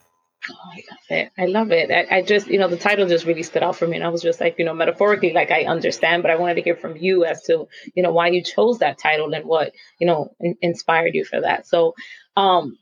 Oh, 0.50 0.56
I 0.74 0.84
love 0.92 1.00
it. 1.10 1.32
I 1.38 1.46
love 1.46 1.72
it. 1.72 1.90
I, 1.90 2.18
I, 2.18 2.22
just, 2.22 2.48
you 2.48 2.60
know, 2.60 2.68
the 2.68 2.76
title 2.78 3.08
just 3.08 3.26
really 3.26 3.44
stood 3.44 3.64
out 3.64 3.78
for 3.78 3.88
me. 3.88 3.96
And 3.96 4.06
I 4.06 4.10
was 4.10 4.22
just 4.22 4.42
like, 4.42 4.60
you 4.60 4.66
know, 4.66 4.74
metaphorically, 4.74 5.32
like 5.32 5.52
I 5.52 5.64
understand, 5.64 6.22
but 6.22 6.32
I 6.32 6.36
wanted 6.36 6.56
to 6.56 6.62
hear 6.62 6.76
from 6.76 6.98
you 6.98 7.24
as 7.24 7.44
to, 7.44 7.68
you 7.96 8.04
know, 8.04 8.12
why 8.12 8.28
you 8.28 8.44
chose 8.44 8.80
that 8.80 8.98
title 8.98 9.34
and 9.34 9.46
what, 9.46 9.74
you 10.00 10.08
know, 10.08 10.36
in, 10.42 10.58
inspired 10.62 11.16
you 11.16 11.24
for 11.24 11.40
that. 11.40 11.66
So, 11.66 11.96
um, 12.36 12.78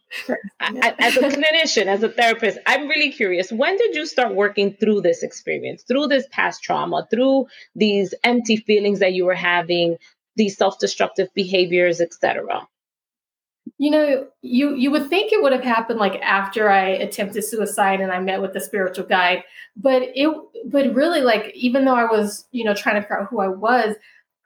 I, 0.59 0.95
as 0.97 1.17
a 1.17 1.19
clinician, 1.29 1.85
as 1.85 2.01
a 2.01 2.09
therapist, 2.09 2.57
I'm 2.65 2.87
really 2.87 3.11
curious. 3.11 3.51
When 3.51 3.77
did 3.77 3.95
you 3.95 4.07
start 4.07 4.33
working 4.33 4.73
through 4.73 5.01
this 5.01 5.21
experience, 5.21 5.83
through 5.83 6.07
this 6.07 6.25
past 6.31 6.63
trauma, 6.63 7.07
through 7.11 7.45
these 7.75 8.15
empty 8.23 8.57
feelings 8.57 8.99
that 8.99 9.13
you 9.13 9.25
were 9.25 9.35
having, 9.35 9.97
these 10.35 10.57
self-destructive 10.57 11.29
behaviors, 11.35 12.01
etc.? 12.01 12.67
You 13.77 13.91
know, 13.91 14.27
you 14.41 14.75
you 14.75 14.91
would 14.91 15.09
think 15.09 15.31
it 15.31 15.41
would 15.41 15.51
have 15.51 15.63
happened 15.63 15.99
like 15.99 16.19
after 16.21 16.69
I 16.69 16.89
attempted 16.89 17.43
suicide 17.43 18.01
and 18.01 18.11
I 18.11 18.19
met 18.19 18.41
with 18.41 18.53
the 18.53 18.59
spiritual 18.59 19.05
guide, 19.05 19.43
but 19.75 20.03
it 20.15 20.29
but 20.65 20.93
really 20.93 21.21
like 21.21 21.51
even 21.55 21.85
though 21.85 21.95
I 21.95 22.05
was, 22.05 22.45
you 22.51 22.63
know, 22.63 22.73
trying 22.73 22.95
to 22.95 23.01
figure 23.01 23.21
out 23.21 23.29
who 23.29 23.39
I 23.39 23.47
was, 23.47 23.95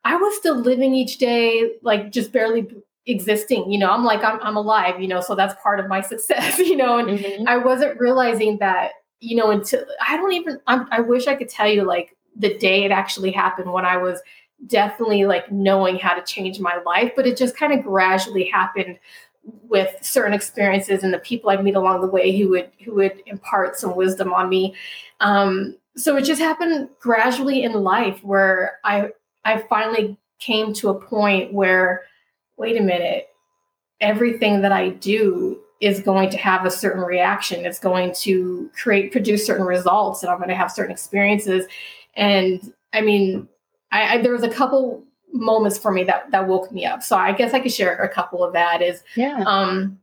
I 0.04 0.16
was 0.16 0.36
still 0.38 0.56
living 0.56 0.94
each 0.94 1.18
day 1.18 1.72
like 1.82 2.12
just 2.12 2.32
barely 2.32 2.68
existing, 3.08 3.72
you 3.72 3.78
know. 3.78 3.90
I'm 3.90 4.04
like 4.04 4.24
I'm 4.24 4.40
I'm 4.42 4.56
alive, 4.56 5.02
you 5.02 5.08
know, 5.08 5.22
so 5.22 5.36
that's 5.36 5.62
part 5.62 5.80
of 5.80 5.88
my 5.88 6.02
success, 6.02 6.60
you 6.60 6.78
know, 6.78 6.98
and 6.98 7.20
mm-hmm. 7.20 7.48
I 7.48 7.58
wasn't 7.58 8.00
realizing 8.00 8.58
that, 8.60 8.92
you 9.20 9.36
know, 9.36 9.50
until 9.52 9.86
I 10.08 10.18
don't 10.18 10.34
even 10.34 10.60
I'm, 10.68 10.88
I 10.92 11.02
wish 11.02 11.28
I 11.28 11.36
could 11.36 11.50
tell 11.50 11.68
you 11.68 11.84
like 11.84 12.16
the 12.36 12.58
day 12.58 12.84
it 12.84 12.92
actually 12.92 13.32
happened 13.32 13.72
when 13.72 13.86
I 13.86 13.98
was 13.98 14.22
definitely 14.68 15.26
like 15.26 15.52
knowing 15.52 15.98
how 15.98 16.14
to 16.14 16.24
change 16.24 16.60
my 16.60 16.78
life, 16.86 17.12
but 17.16 17.28
it 17.28 17.38
just 17.38 17.58
kind 17.58 17.74
of 17.74 17.84
gradually 17.84 18.46
happened 18.46 18.98
with 19.44 19.96
certain 20.02 20.34
experiences 20.34 21.04
and 21.04 21.14
the 21.14 21.20
people 21.20 21.50
I 21.50 21.58
meet 21.58 21.76
along 21.76 22.02
the 22.02 22.08
way 22.08 22.36
who 22.36 22.50
would 22.50 22.72
who 22.84 22.96
would 22.96 23.22
impart 23.28 23.78
some 23.78 23.96
wisdom 23.96 24.34
on 24.34 24.50
me. 24.50 24.76
Um, 25.20 25.78
so 25.96 26.18
it 26.18 26.24
just 26.24 26.42
happened 26.42 26.90
gradually 27.00 27.64
in 27.64 27.74
life 27.74 28.24
where 28.24 28.80
I 28.84 29.10
I 29.44 29.60
finally 29.70 30.18
came 30.40 30.74
to 30.74 30.90
a 30.90 31.00
point 31.00 31.54
where 31.54 32.04
wait 32.58 32.78
a 32.78 32.82
minute, 32.82 33.28
everything 34.02 34.62
that 34.62 34.72
I 34.72 34.90
do 34.90 35.60
is 35.82 36.00
going 36.00 36.30
to 36.30 36.38
have 36.38 36.66
a 36.66 36.72
certain 36.72 37.04
reaction. 37.04 37.66
It's 37.66 37.80
going 37.80 38.14
to 38.22 38.70
create 38.74 39.12
produce 39.12 39.46
certain 39.46 39.66
results, 39.66 40.24
and 40.24 40.32
I'm 40.32 40.38
going 40.38 40.50
to 40.50 40.56
have 40.56 40.72
certain 40.72 40.92
experiences. 40.92 41.66
And 42.16 42.74
I 42.94 43.02
mean, 43.02 43.48
I, 43.96 44.14
I 44.14 44.22
there 44.22 44.34
was 44.34 44.44
a 44.44 44.50
couple 44.50 45.04
moments 45.32 45.78
for 45.78 45.92
me 45.92 46.04
that 46.04 46.32
that 46.32 46.48
woke 46.48 46.72
me 46.72 46.86
up. 46.86 47.04
So 47.04 47.16
I 47.16 47.32
guess 47.32 47.54
I 47.54 47.60
could 47.60 47.72
share 47.72 47.96
a 47.96 48.10
couple 48.10 48.44
of 48.44 48.54
that. 48.54 48.82
Is 48.82 49.04
yeah. 49.16 49.44
Um, 49.46 50.00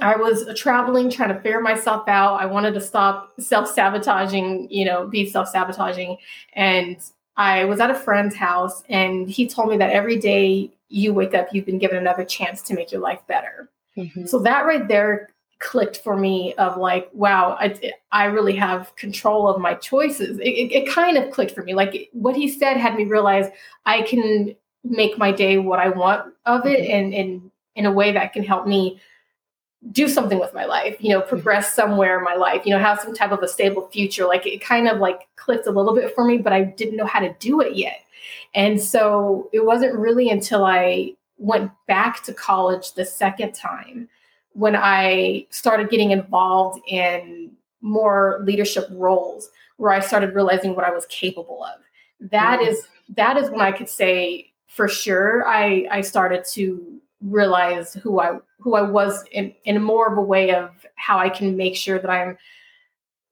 I 0.00 0.16
was 0.16 0.48
traveling, 0.58 1.08
trying 1.08 1.28
to 1.28 1.40
figure 1.40 1.60
myself 1.60 2.08
out. 2.08 2.40
I 2.40 2.46
wanted 2.46 2.74
to 2.74 2.80
stop 2.80 3.32
self 3.40 3.70
sabotaging, 3.70 4.68
you 4.70 4.84
know, 4.84 5.06
be 5.06 5.28
self 5.28 5.48
sabotaging. 5.48 6.16
And 6.54 6.96
I 7.36 7.64
was 7.64 7.80
at 7.80 7.90
a 7.90 7.94
friend's 7.94 8.34
house, 8.34 8.82
and 8.88 9.28
he 9.28 9.48
told 9.48 9.68
me 9.68 9.76
that 9.78 9.90
every 9.90 10.18
day 10.18 10.72
you 10.88 11.14
wake 11.14 11.34
up, 11.34 11.48
you've 11.52 11.66
been 11.66 11.78
given 11.78 11.96
another 11.96 12.24
chance 12.24 12.62
to 12.62 12.74
make 12.74 12.92
your 12.92 13.00
life 13.00 13.20
better. 13.26 13.70
Mm-hmm. 13.96 14.26
So 14.26 14.40
that 14.40 14.66
right 14.66 14.86
there 14.86 15.30
clicked 15.64 15.96
for 15.96 16.16
me 16.16 16.52
of 16.54 16.76
like, 16.76 17.08
wow, 17.14 17.56
I, 17.58 17.92
I 18.12 18.26
really 18.26 18.54
have 18.54 18.94
control 18.96 19.48
of 19.48 19.60
my 19.60 19.74
choices. 19.74 20.38
It, 20.38 20.46
it, 20.46 20.72
it 20.72 20.88
kind 20.88 21.16
of 21.16 21.32
clicked 21.32 21.54
for 21.54 21.62
me. 21.62 21.74
Like 21.74 22.10
what 22.12 22.36
he 22.36 22.48
said 22.48 22.76
had 22.76 22.94
me 22.94 23.04
realize 23.04 23.46
I 23.86 24.02
can 24.02 24.54
make 24.84 25.16
my 25.16 25.32
day 25.32 25.56
what 25.56 25.78
I 25.78 25.88
want 25.88 26.34
of 26.44 26.66
it 26.66 26.80
mm-hmm. 26.80 26.92
and, 26.92 27.14
and 27.14 27.50
in 27.74 27.86
a 27.86 27.92
way 27.92 28.12
that 28.12 28.34
can 28.34 28.44
help 28.44 28.66
me 28.66 29.00
do 29.90 30.06
something 30.06 30.38
with 30.38 30.52
my 30.52 30.66
life, 30.66 30.96
you 31.00 31.10
know, 31.10 31.20
mm-hmm. 31.20 31.30
progress 31.30 31.74
somewhere 31.74 32.18
in 32.18 32.24
my 32.24 32.34
life, 32.34 32.66
you 32.66 32.72
know, 32.72 32.78
have 32.78 33.00
some 33.00 33.14
type 33.14 33.32
of 33.32 33.42
a 33.42 33.48
stable 33.48 33.88
future. 33.88 34.26
Like 34.26 34.46
it 34.46 34.60
kind 34.60 34.86
of 34.86 34.98
like 34.98 35.22
clicked 35.36 35.66
a 35.66 35.72
little 35.72 35.94
bit 35.94 36.14
for 36.14 36.24
me, 36.24 36.36
but 36.36 36.52
I 36.52 36.62
didn't 36.62 36.96
know 36.96 37.06
how 37.06 37.20
to 37.20 37.34
do 37.40 37.62
it 37.62 37.74
yet. 37.74 38.00
And 38.54 38.80
so 38.80 39.48
it 39.52 39.64
wasn't 39.64 39.98
really 39.98 40.28
until 40.28 40.64
I 40.64 41.14
went 41.38 41.72
back 41.88 42.22
to 42.24 42.34
college 42.34 42.92
the 42.92 43.04
second 43.06 43.54
time 43.54 44.08
when 44.54 44.74
I 44.76 45.46
started 45.50 45.90
getting 45.90 46.10
involved 46.10 46.80
in 46.88 47.50
more 47.80 48.40
leadership 48.44 48.86
roles 48.90 49.50
where 49.76 49.92
I 49.92 50.00
started 50.00 50.34
realizing 50.34 50.74
what 50.74 50.84
I 50.84 50.90
was 50.90 51.06
capable 51.06 51.62
of. 51.64 51.80
That 52.30 52.60
mm-hmm. 52.60 52.70
is 52.70 52.86
that 53.16 53.36
is 53.36 53.50
when 53.50 53.60
I 53.60 53.72
could 53.72 53.88
say 53.88 54.52
for 54.66 54.88
sure 54.88 55.46
I 55.46 55.86
I 55.90 56.00
started 56.00 56.44
to 56.52 57.00
realize 57.20 57.92
who 57.94 58.20
I 58.20 58.38
who 58.60 58.74
I 58.74 58.82
was 58.82 59.24
in, 59.32 59.54
in 59.64 59.82
more 59.82 60.10
of 60.10 60.16
a 60.16 60.22
way 60.22 60.54
of 60.54 60.70
how 60.94 61.18
I 61.18 61.28
can 61.28 61.56
make 61.56 61.76
sure 61.76 61.98
that 61.98 62.10
I'm 62.10 62.38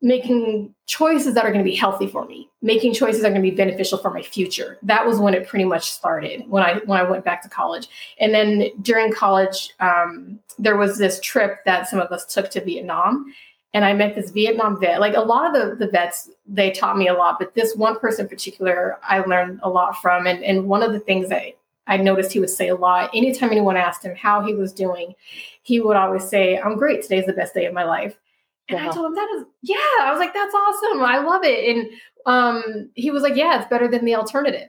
making 0.03 0.75
choices 0.87 1.33
that 1.35 1.45
are 1.45 1.53
going 1.53 1.65
to 1.65 1.71
be 1.71 1.77
healthy 1.77 2.09
for 2.09 2.27
me 2.27 2.51
making 2.63 2.95
choices 2.95 3.23
that 3.23 3.29
are 3.29 3.31
going 3.31 3.43
to 3.43 3.51
be 3.51 3.57
beneficial 3.57 3.99
for 3.99 4.11
my 4.11 4.23
future. 4.23 4.79
That 4.83 5.05
was 5.05 5.19
when 5.19 5.35
it 5.35 5.49
pretty 5.49 5.65
much 5.65 5.91
started 5.91 6.45
when 6.49 6.63
i 6.63 6.75
when 6.87 6.99
i 6.99 7.03
went 7.03 7.25
back 7.25 7.43
to 7.43 7.49
college. 7.49 7.89
And 8.19 8.33
then 8.33 8.71
during 8.81 9.13
college 9.13 9.71
um, 9.81 10.39
there 10.59 10.77
was 10.77 10.99
this 10.99 11.21
trip 11.21 11.59
that 11.65 11.89
some 11.89 12.01
of 12.01 12.11
us 12.13 12.25
took 12.33 12.51
to 12.51 12.65
vietnam 12.65 13.33
and 13.75 13.85
i 13.85 13.93
met 13.93 14.15
this 14.15 14.31
vietnam 14.31 14.81
vet. 14.81 15.01
Like 15.01 15.15
a 15.15 15.21
lot 15.21 15.55
of 15.55 15.79
the, 15.79 15.87
the 15.87 15.91
vets 15.91 16.31
they 16.47 16.71
taught 16.71 16.97
me 16.97 17.09
a 17.09 17.15
lot 17.15 17.39
but 17.39 17.55
this 17.55 17.75
one 17.77 17.99
person 17.99 18.27
in 18.27 18.29
particular 18.29 18.99
i 19.03 19.19
learned 19.21 19.61
a 19.63 19.69
lot 19.69 20.01
from. 20.01 20.27
And, 20.27 20.43
and 20.45 20.67
one 20.67 20.83
of 20.83 20.93
the 20.93 21.01
things 21.01 21.29
that 21.29 21.43
i 21.87 21.97
noticed 21.97 22.33
he 22.33 22.41
would 22.41 22.51
say 22.51 22.69
a 22.69 22.77
lot 22.77 23.11
anytime 23.15 23.51
anyone 23.51 23.77
asked 23.77 24.05
him 24.05 24.15
how 24.15 24.41
he 24.43 24.55
was 24.55 24.73
doing 24.73 25.15
he 25.63 25.81
would 25.81 25.97
always 25.97 26.29
say 26.29 26.59
i'm 26.59 26.77
great. 26.77 27.03
Today's 27.03 27.27
the 27.27 27.33
best 27.33 27.55
day 27.55 27.67
of 27.67 27.75
my 27.75 27.85
life 27.85 28.17
and 28.69 28.79
wow. 28.79 28.89
I 28.89 28.93
told 28.93 29.07
him 29.07 29.15
that 29.15 29.29
is 29.37 29.45
yeah. 29.63 29.77
I 30.03 30.11
was 30.11 30.19
like, 30.19 30.35
that's 30.35 30.55
awesome. 30.55 31.03
I 31.03 31.19
love 31.19 31.45
it. 31.45 31.77
And 31.77 31.91
um, 32.27 32.91
he 32.95 33.11
was 33.11 33.23
like, 33.23 33.37
yeah, 33.37 33.59
it's 33.61 33.69
better 33.69 33.89
than 33.89 34.05
the 34.05 34.15
alternative. 34.15 34.69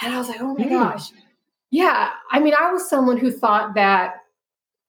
And 0.00 0.14
I 0.14 0.18
was 0.18 0.28
like, 0.28 0.40
oh 0.40 0.54
my 0.54 0.64
mm. 0.64 0.70
gosh. 0.70 1.10
Yeah. 1.70 2.10
I 2.30 2.40
mean, 2.40 2.54
I 2.58 2.72
was 2.72 2.88
someone 2.88 3.18
who 3.18 3.30
thought 3.30 3.74
that 3.74 4.16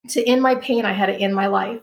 to 0.09 0.27
end 0.27 0.41
my 0.41 0.55
pain, 0.55 0.85
I 0.85 0.93
had 0.93 1.07
to 1.07 1.13
end 1.13 1.35
my 1.35 1.47
life. 1.47 1.81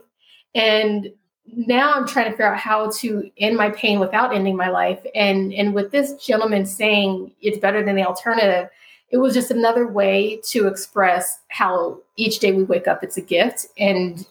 And 0.55 1.12
now 1.47 1.93
I'm 1.93 2.07
trying 2.07 2.27
to 2.27 2.31
figure 2.33 2.53
out 2.53 2.59
how 2.59 2.91
to 2.91 3.31
end 3.38 3.57
my 3.57 3.71
pain 3.71 4.00
without 4.00 4.35
ending 4.35 4.57
my 4.57 4.69
life. 4.69 5.00
And 5.15 5.53
and 5.53 5.75
with 5.75 5.93
this 5.93 6.15
gentleman 6.15 6.67
saying 6.67 7.33
it's 7.41 7.59
better 7.59 7.85
than 7.85 7.97
the 7.97 8.05
alternative, 8.05 8.71
it 9.11 9.19
was 9.19 9.35
just 9.35 9.50
another 9.50 9.87
way 9.87 10.41
to 10.49 10.67
express 10.67 11.41
how 11.49 12.00
each 12.17 12.41
day 12.41 12.53
we 12.53 12.65
wake 12.65 12.88
up, 12.88 13.03
it's 13.03 13.17
a 13.17 13.23
gift. 13.23 13.67
And 13.79 14.27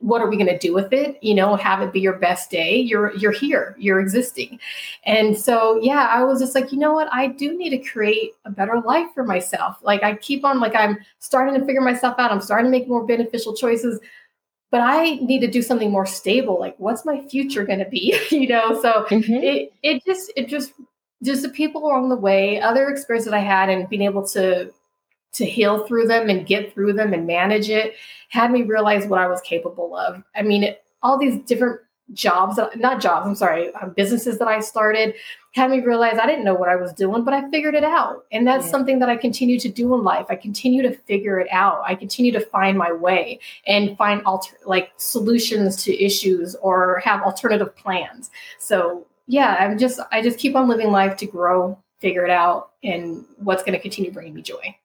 what 0.00 0.20
are 0.20 0.28
we 0.28 0.36
going 0.36 0.46
to 0.46 0.58
do 0.58 0.72
with 0.72 0.92
it? 0.92 1.18
You 1.22 1.34
know 1.34 1.56
have 1.56 1.82
it 1.82 1.92
be 1.92 2.00
your 2.00 2.18
best 2.18 2.50
day. 2.50 2.76
You're 2.76 3.14
you're 3.16 3.32
here. 3.32 3.74
You're 3.78 4.00
existing. 4.00 4.60
And 5.04 5.36
so 5.36 5.78
yeah 5.82 6.08
i 6.10 6.22
was 6.22 6.40
just 6.40 6.54
like 6.54 6.72
you 6.72 6.78
know 6.78 6.92
what? 6.92 7.08
I 7.12 7.28
do 7.28 7.56
need 7.56 7.70
to 7.70 7.78
create 7.78 8.32
a 8.44 8.50
better 8.50 8.80
life 8.80 9.08
for 9.14 9.24
myself. 9.24 9.78
Like 9.82 10.02
i 10.02 10.14
keep 10.14 10.44
on 10.44 10.60
like 10.60 10.74
i'm 10.74 10.98
starting 11.18 11.58
to 11.58 11.66
figure 11.66 11.80
myself 11.80 12.14
out. 12.18 12.30
I'm 12.30 12.40
starting 12.40 12.66
to 12.66 12.78
make 12.78 12.88
more 12.88 13.06
beneficial 13.06 13.54
choices 13.54 14.00
but 14.70 14.80
i 14.80 15.16
need 15.16 15.40
to 15.40 15.50
do 15.50 15.62
something 15.62 15.90
more 15.90 16.06
stable. 16.06 16.58
Like 16.58 16.76
what's 16.78 17.04
my 17.04 17.20
future 17.28 17.64
going 17.64 17.80
to 17.80 17.88
be? 17.88 18.18
You 18.30 18.48
know 18.48 18.80
so 18.80 19.04
mm-hmm. 19.08 19.34
it 19.34 19.72
it 19.82 20.04
just 20.04 20.32
it 20.36 20.48
just 20.48 20.72
just 21.22 21.42
the 21.42 21.48
people 21.48 21.84
along 21.86 22.08
the 22.08 22.16
way 22.16 22.60
other 22.60 22.88
experiences 22.88 23.30
that 23.30 23.36
i 23.36 23.40
had 23.40 23.68
and 23.68 23.88
being 23.88 24.02
able 24.02 24.26
to 24.28 24.72
to 25.32 25.44
heal 25.44 25.86
through 25.86 26.06
them 26.06 26.28
and 26.28 26.46
get 26.46 26.72
through 26.72 26.92
them 26.92 27.12
and 27.12 27.26
manage 27.26 27.70
it 27.70 27.94
had 28.28 28.50
me 28.50 28.62
realize 28.62 29.06
what 29.06 29.20
I 29.20 29.28
was 29.28 29.40
capable 29.42 29.94
of. 29.94 30.22
I 30.34 30.42
mean, 30.42 30.62
it, 30.62 30.84
all 31.02 31.18
these 31.18 31.38
different 31.44 31.80
jobs, 32.14 32.58
not 32.76 33.00
jobs, 33.00 33.26
I'm 33.26 33.34
sorry, 33.34 33.72
um, 33.74 33.90
businesses 33.90 34.38
that 34.38 34.48
I 34.48 34.60
started 34.60 35.14
had 35.54 35.70
me 35.70 35.80
realize 35.80 36.18
I 36.18 36.26
didn't 36.26 36.44
know 36.44 36.54
what 36.54 36.70
I 36.70 36.76
was 36.76 36.92
doing, 36.92 37.24
but 37.24 37.34
I 37.34 37.48
figured 37.50 37.74
it 37.74 37.84
out. 37.84 38.24
And 38.32 38.46
that's 38.46 38.64
yeah. 38.64 38.70
something 38.70 38.98
that 39.00 39.10
I 39.10 39.16
continue 39.16 39.58
to 39.60 39.68
do 39.68 39.94
in 39.94 40.02
life. 40.02 40.26
I 40.30 40.36
continue 40.36 40.82
to 40.82 40.96
figure 40.96 41.38
it 41.40 41.48
out. 41.50 41.82
I 41.84 41.94
continue 41.94 42.32
to 42.32 42.40
find 42.40 42.78
my 42.78 42.92
way 42.92 43.38
and 43.66 43.96
find 43.98 44.22
alter 44.24 44.56
like 44.64 44.92
solutions 44.96 45.82
to 45.84 46.02
issues 46.02 46.54
or 46.56 47.00
have 47.04 47.22
alternative 47.22 47.74
plans. 47.76 48.30
So 48.58 49.06
yeah, 49.26 49.56
I'm 49.60 49.78
just 49.78 50.00
I 50.10 50.22
just 50.22 50.38
keep 50.38 50.56
on 50.56 50.68
living 50.68 50.90
life 50.90 51.16
to 51.18 51.26
grow, 51.26 51.78
figure 52.00 52.24
it 52.24 52.30
out, 52.30 52.72
and 52.82 53.24
what's 53.36 53.62
going 53.62 53.74
to 53.74 53.78
continue 53.78 54.10
bringing 54.10 54.34
me 54.34 54.42
joy. 54.42 54.76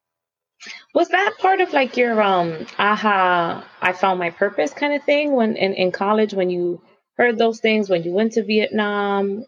Was 0.93 1.09
that 1.09 1.33
part 1.39 1.61
of 1.61 1.73
like 1.73 1.97
your 1.97 2.21
um 2.21 2.65
aha 2.79 3.65
I 3.81 3.93
found 3.93 4.19
my 4.19 4.31
purpose 4.31 4.73
kind 4.73 4.93
of 4.93 5.03
thing 5.03 5.33
when 5.33 5.55
in, 5.55 5.73
in 5.73 5.91
college 5.91 6.33
when 6.33 6.49
you 6.49 6.81
heard 7.15 7.37
those 7.37 7.59
things 7.59 7.89
when 7.89 8.03
you 8.03 8.11
went 8.11 8.33
to 8.33 8.43
Vietnam? 8.43 9.45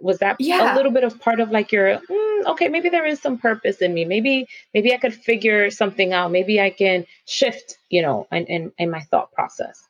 Was 0.00 0.18
that 0.18 0.36
yeah. 0.38 0.74
a 0.74 0.76
little 0.76 0.92
bit 0.92 1.04
of 1.04 1.18
part 1.20 1.40
of 1.40 1.50
like 1.50 1.72
your 1.72 1.98
mm, 1.98 2.44
okay 2.46 2.68
maybe 2.68 2.88
there 2.88 3.06
is 3.06 3.20
some 3.20 3.38
purpose 3.38 3.78
in 3.78 3.92
me 3.94 4.04
maybe 4.04 4.46
maybe 4.74 4.92
I 4.94 4.98
could 4.98 5.14
figure 5.14 5.70
something 5.70 6.12
out 6.12 6.30
maybe 6.30 6.60
I 6.60 6.70
can 6.70 7.06
shift 7.26 7.78
you 7.88 8.02
know 8.02 8.26
in, 8.30 8.46
in, 8.46 8.72
in 8.78 8.90
my 8.90 9.00
thought 9.00 9.32
process. 9.32 9.82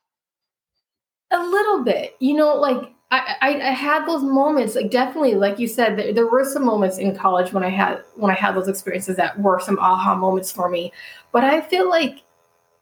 A 1.32 1.38
little 1.38 1.82
bit, 1.82 2.14
you 2.20 2.34
know, 2.34 2.54
like 2.54 2.95
I, 3.10 3.36
I, 3.40 3.70
had 3.70 4.04
those 4.04 4.24
moments, 4.24 4.74
like 4.74 4.90
definitely, 4.90 5.36
like 5.36 5.60
you 5.60 5.68
said, 5.68 5.96
there, 5.96 6.12
there, 6.12 6.26
were 6.26 6.44
some 6.44 6.64
moments 6.64 6.98
in 6.98 7.14
college 7.14 7.52
when 7.52 7.62
I 7.62 7.68
had 7.68 8.02
when 8.16 8.32
I 8.32 8.34
had 8.34 8.56
those 8.56 8.66
experiences 8.66 9.16
that 9.16 9.38
were 9.38 9.60
some 9.60 9.78
aha 9.78 10.16
moments 10.16 10.50
for 10.50 10.68
me. 10.68 10.92
But 11.30 11.44
I 11.44 11.60
feel 11.60 11.88
like 11.88 12.24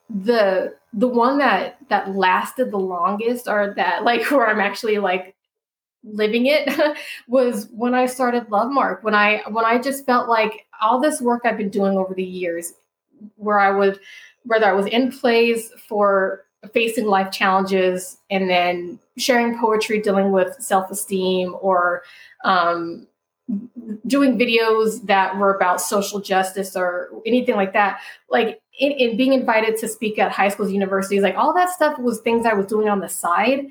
the 0.08 0.76
the 0.94 1.08
one 1.08 1.38
that 1.38 1.76
that 1.90 2.14
lasted 2.14 2.70
the 2.70 2.78
longest, 2.78 3.48
or 3.48 3.74
that 3.76 4.04
like 4.04 4.22
where 4.30 4.46
I'm 4.46 4.60
actually 4.60 4.96
like 4.96 5.34
living 6.02 6.46
it, 6.46 6.96
was 7.28 7.68
when 7.72 7.92
I 7.92 8.06
started 8.06 8.50
Love 8.50 8.70
Mark. 8.70 9.04
When 9.04 9.14
I 9.14 9.42
when 9.50 9.66
I 9.66 9.78
just 9.78 10.06
felt 10.06 10.28
like 10.28 10.66
all 10.80 11.00
this 11.00 11.20
work 11.20 11.42
I've 11.44 11.58
been 11.58 11.68
doing 11.68 11.98
over 11.98 12.14
the 12.14 12.24
years, 12.24 12.72
where 13.36 13.60
I 13.60 13.70
would 13.70 14.00
whether 14.44 14.66
I 14.66 14.72
was 14.72 14.86
in 14.86 15.12
plays 15.12 15.70
for 15.86 16.43
facing 16.72 17.06
life 17.06 17.32
challenges 17.32 18.18
and 18.30 18.48
then 18.48 18.98
sharing 19.16 19.58
poetry 19.58 20.00
dealing 20.00 20.32
with 20.32 20.56
self-esteem 20.60 21.54
or 21.60 22.02
um, 22.44 23.06
doing 24.06 24.38
videos 24.38 25.04
that 25.06 25.36
were 25.36 25.54
about 25.54 25.80
social 25.80 26.20
justice 26.20 26.76
or 26.76 27.10
anything 27.26 27.54
like 27.54 27.72
that. 27.72 28.00
Like 28.30 28.60
in, 28.78 28.92
in, 28.92 29.16
being 29.16 29.32
invited 29.32 29.76
to 29.78 29.88
speak 29.88 30.18
at 30.18 30.32
high 30.32 30.48
schools 30.48 30.72
universities 30.72 31.22
like 31.22 31.36
all 31.36 31.54
that 31.54 31.70
stuff 31.70 31.96
was 31.96 32.18
things 32.22 32.44
i 32.44 32.52
was 32.52 32.66
doing 32.66 32.88
on 32.88 32.98
the 32.98 33.08
side 33.08 33.66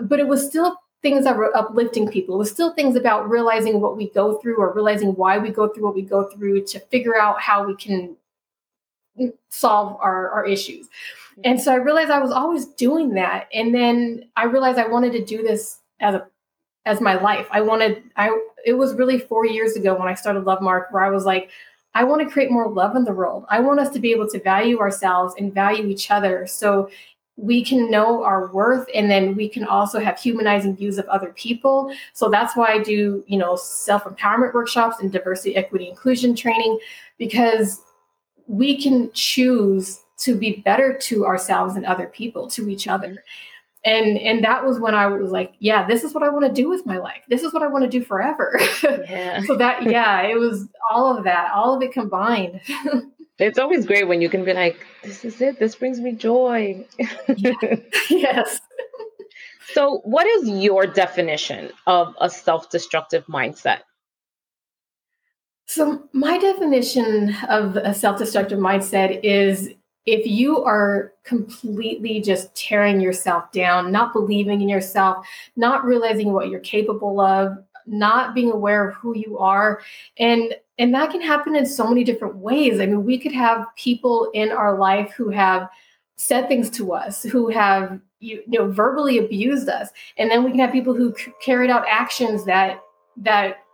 but 0.00 0.20
it 0.20 0.28
was 0.28 0.46
still 0.46 0.76
things 1.02 1.24
that 1.24 1.36
were 1.36 1.56
uplifting 1.56 2.08
people. 2.08 2.34
It 2.34 2.38
was 2.38 2.50
still 2.50 2.72
things 2.74 2.96
about 2.96 3.28
realizing 3.30 3.80
what 3.80 3.96
we 3.96 4.10
go 4.10 4.38
through 4.38 4.56
or 4.56 4.72
realizing 4.72 5.10
why 5.10 5.38
we 5.38 5.50
go 5.50 5.68
through 5.68 5.84
what 5.84 5.94
we 5.94 6.02
go 6.02 6.24
through 6.30 6.64
to 6.66 6.80
figure 6.80 7.16
out 7.16 7.40
how 7.40 7.64
we 7.64 7.76
can 7.76 8.16
solve 9.48 9.98
our, 10.00 10.30
our 10.30 10.44
issues 10.44 10.86
mm-hmm. 10.86 11.42
and 11.44 11.60
so 11.60 11.72
I 11.72 11.76
realized 11.76 12.10
I 12.10 12.18
was 12.18 12.32
always 12.32 12.66
doing 12.66 13.14
that. 13.14 13.48
And 13.52 13.74
then 13.74 14.28
I 14.36 14.44
realized 14.44 14.78
I 14.78 14.88
wanted 14.88 15.12
to 15.12 15.24
do 15.24 15.42
this 15.42 15.78
as 16.00 16.14
a 16.14 16.26
as 16.84 17.00
my 17.00 17.14
life. 17.20 17.48
I 17.50 17.60
wanted 17.60 18.02
I 18.16 18.36
it 18.64 18.74
was 18.74 18.94
really 18.94 19.18
4 19.18 19.46
years 19.46 19.76
ago 19.76 19.94
when 19.94 20.08
I 20.08 20.14
started 20.14 20.44
Love 20.44 20.62
Mark 20.62 20.92
where 20.92 21.02
I 21.02 21.10
was 21.10 21.24
like 21.24 21.50
I 21.94 22.04
want 22.04 22.20
to 22.20 22.30
create 22.30 22.50
more 22.50 22.68
love 22.68 22.94
in 22.94 23.04
the 23.04 23.12
world. 23.12 23.46
I 23.48 23.60
want 23.60 23.80
us 23.80 23.88
to 23.94 23.98
be 23.98 24.12
able 24.12 24.28
to 24.28 24.38
value 24.38 24.80
ourselves 24.80 25.34
and 25.38 25.54
value 25.54 25.86
each 25.86 26.10
other. 26.10 26.46
So 26.46 26.90
we 27.36 27.64
can 27.64 27.90
know 27.90 28.22
our 28.22 28.52
worth 28.52 28.86
and 28.94 29.10
then 29.10 29.34
we 29.34 29.48
can 29.48 29.64
also 29.64 29.98
have 29.98 30.18
humanizing 30.18 30.76
views 30.76 30.98
of 30.98 31.06
other 31.06 31.32
people. 31.32 31.90
So 32.12 32.28
that's 32.28 32.54
why 32.54 32.72
I 32.72 32.82
do, 32.82 33.24
you 33.26 33.38
know, 33.38 33.56
self-empowerment 33.56 34.52
workshops 34.52 35.00
and 35.00 35.10
diversity, 35.10 35.56
equity, 35.56 35.88
inclusion 35.88 36.34
training 36.34 36.78
because 37.18 37.80
we 38.46 38.80
can 38.80 39.10
choose 39.12 40.00
to 40.18 40.34
be 40.34 40.62
better 40.64 40.96
to 40.96 41.26
ourselves 41.26 41.76
and 41.76 41.84
other 41.84 42.06
people, 42.06 42.48
to 42.50 42.68
each 42.68 42.84
mm-hmm. 42.84 42.94
other. 42.94 43.24
And 43.84 44.18
and 44.18 44.42
that 44.42 44.64
was 44.64 44.80
when 44.80 44.94
I 44.94 45.06
was 45.06 45.30
like, 45.30 45.54
yeah, 45.60 45.86
this 45.86 46.02
is 46.02 46.12
what 46.12 46.24
I 46.24 46.28
want 46.28 46.44
to 46.44 46.52
do 46.52 46.68
with 46.68 46.84
my 46.86 46.98
life. 46.98 47.22
This 47.28 47.44
is 47.44 47.52
what 47.52 47.62
I 47.62 47.68
want 47.68 47.84
to 47.84 47.90
do 47.90 48.04
forever. 48.04 48.58
Yeah. 48.82 49.42
so 49.42 49.56
that 49.56 49.84
yeah, 49.84 50.22
it 50.22 50.38
was 50.38 50.68
all 50.90 51.16
of 51.16 51.24
that, 51.24 51.52
all 51.52 51.76
of 51.76 51.82
it 51.82 51.92
combined. 51.92 52.60
it's 53.38 53.58
always 53.58 53.86
great 53.86 54.08
when 54.08 54.20
you 54.20 54.28
can 54.28 54.44
be 54.44 54.52
like, 54.52 54.84
this 55.04 55.24
is 55.24 55.40
it. 55.40 55.58
This 55.58 55.76
brings 55.76 56.00
me 56.00 56.12
joy. 56.12 56.84
yes. 58.10 58.60
So, 59.72 60.00
what 60.04 60.26
is 60.26 60.48
your 60.48 60.86
definition 60.86 61.70
of 61.86 62.14
a 62.20 62.30
self 62.30 62.70
destructive 62.70 63.26
mindset? 63.26 63.80
So, 65.66 66.08
my 66.12 66.38
definition 66.38 67.34
of 67.48 67.76
a 67.76 67.92
self 67.92 68.18
destructive 68.18 68.58
mindset 68.58 69.20
is 69.22 69.70
if 70.06 70.24
you 70.24 70.62
are 70.62 71.12
completely 71.24 72.20
just 72.20 72.54
tearing 72.54 73.00
yourself 73.00 73.50
down, 73.50 73.90
not 73.90 74.12
believing 74.12 74.62
in 74.62 74.68
yourself, 74.68 75.26
not 75.56 75.84
realizing 75.84 76.32
what 76.32 76.48
you're 76.48 76.60
capable 76.60 77.20
of, 77.20 77.58
not 77.84 78.32
being 78.34 78.52
aware 78.52 78.88
of 78.88 78.94
who 78.94 79.16
you 79.16 79.38
are, 79.38 79.80
and 80.18 80.54
and 80.78 80.94
that 80.94 81.10
can 81.10 81.20
happen 81.20 81.56
in 81.56 81.66
so 81.66 81.88
many 81.88 82.04
different 82.04 82.36
ways. 82.36 82.78
I 82.78 82.86
mean, 82.86 83.04
we 83.04 83.18
could 83.18 83.32
have 83.32 83.66
people 83.76 84.30
in 84.34 84.52
our 84.52 84.78
life 84.78 85.12
who 85.16 85.30
have 85.30 85.68
said 86.14 86.46
things 86.46 86.70
to 86.70 86.92
us, 86.92 87.24
who 87.24 87.48
have 87.48 88.00
you, 88.20 88.42
you 88.46 88.58
know 88.60 88.70
verbally 88.70 89.18
abused 89.18 89.68
us, 89.68 89.88
and 90.16 90.30
then 90.30 90.44
we 90.44 90.50
can 90.50 90.60
have 90.60 90.70
people 90.70 90.94
who 90.94 91.12
c- 91.16 91.32
carried 91.44 91.70
out 91.70 91.84
actions 91.88 92.44
that 92.44 92.80
that 93.16 93.65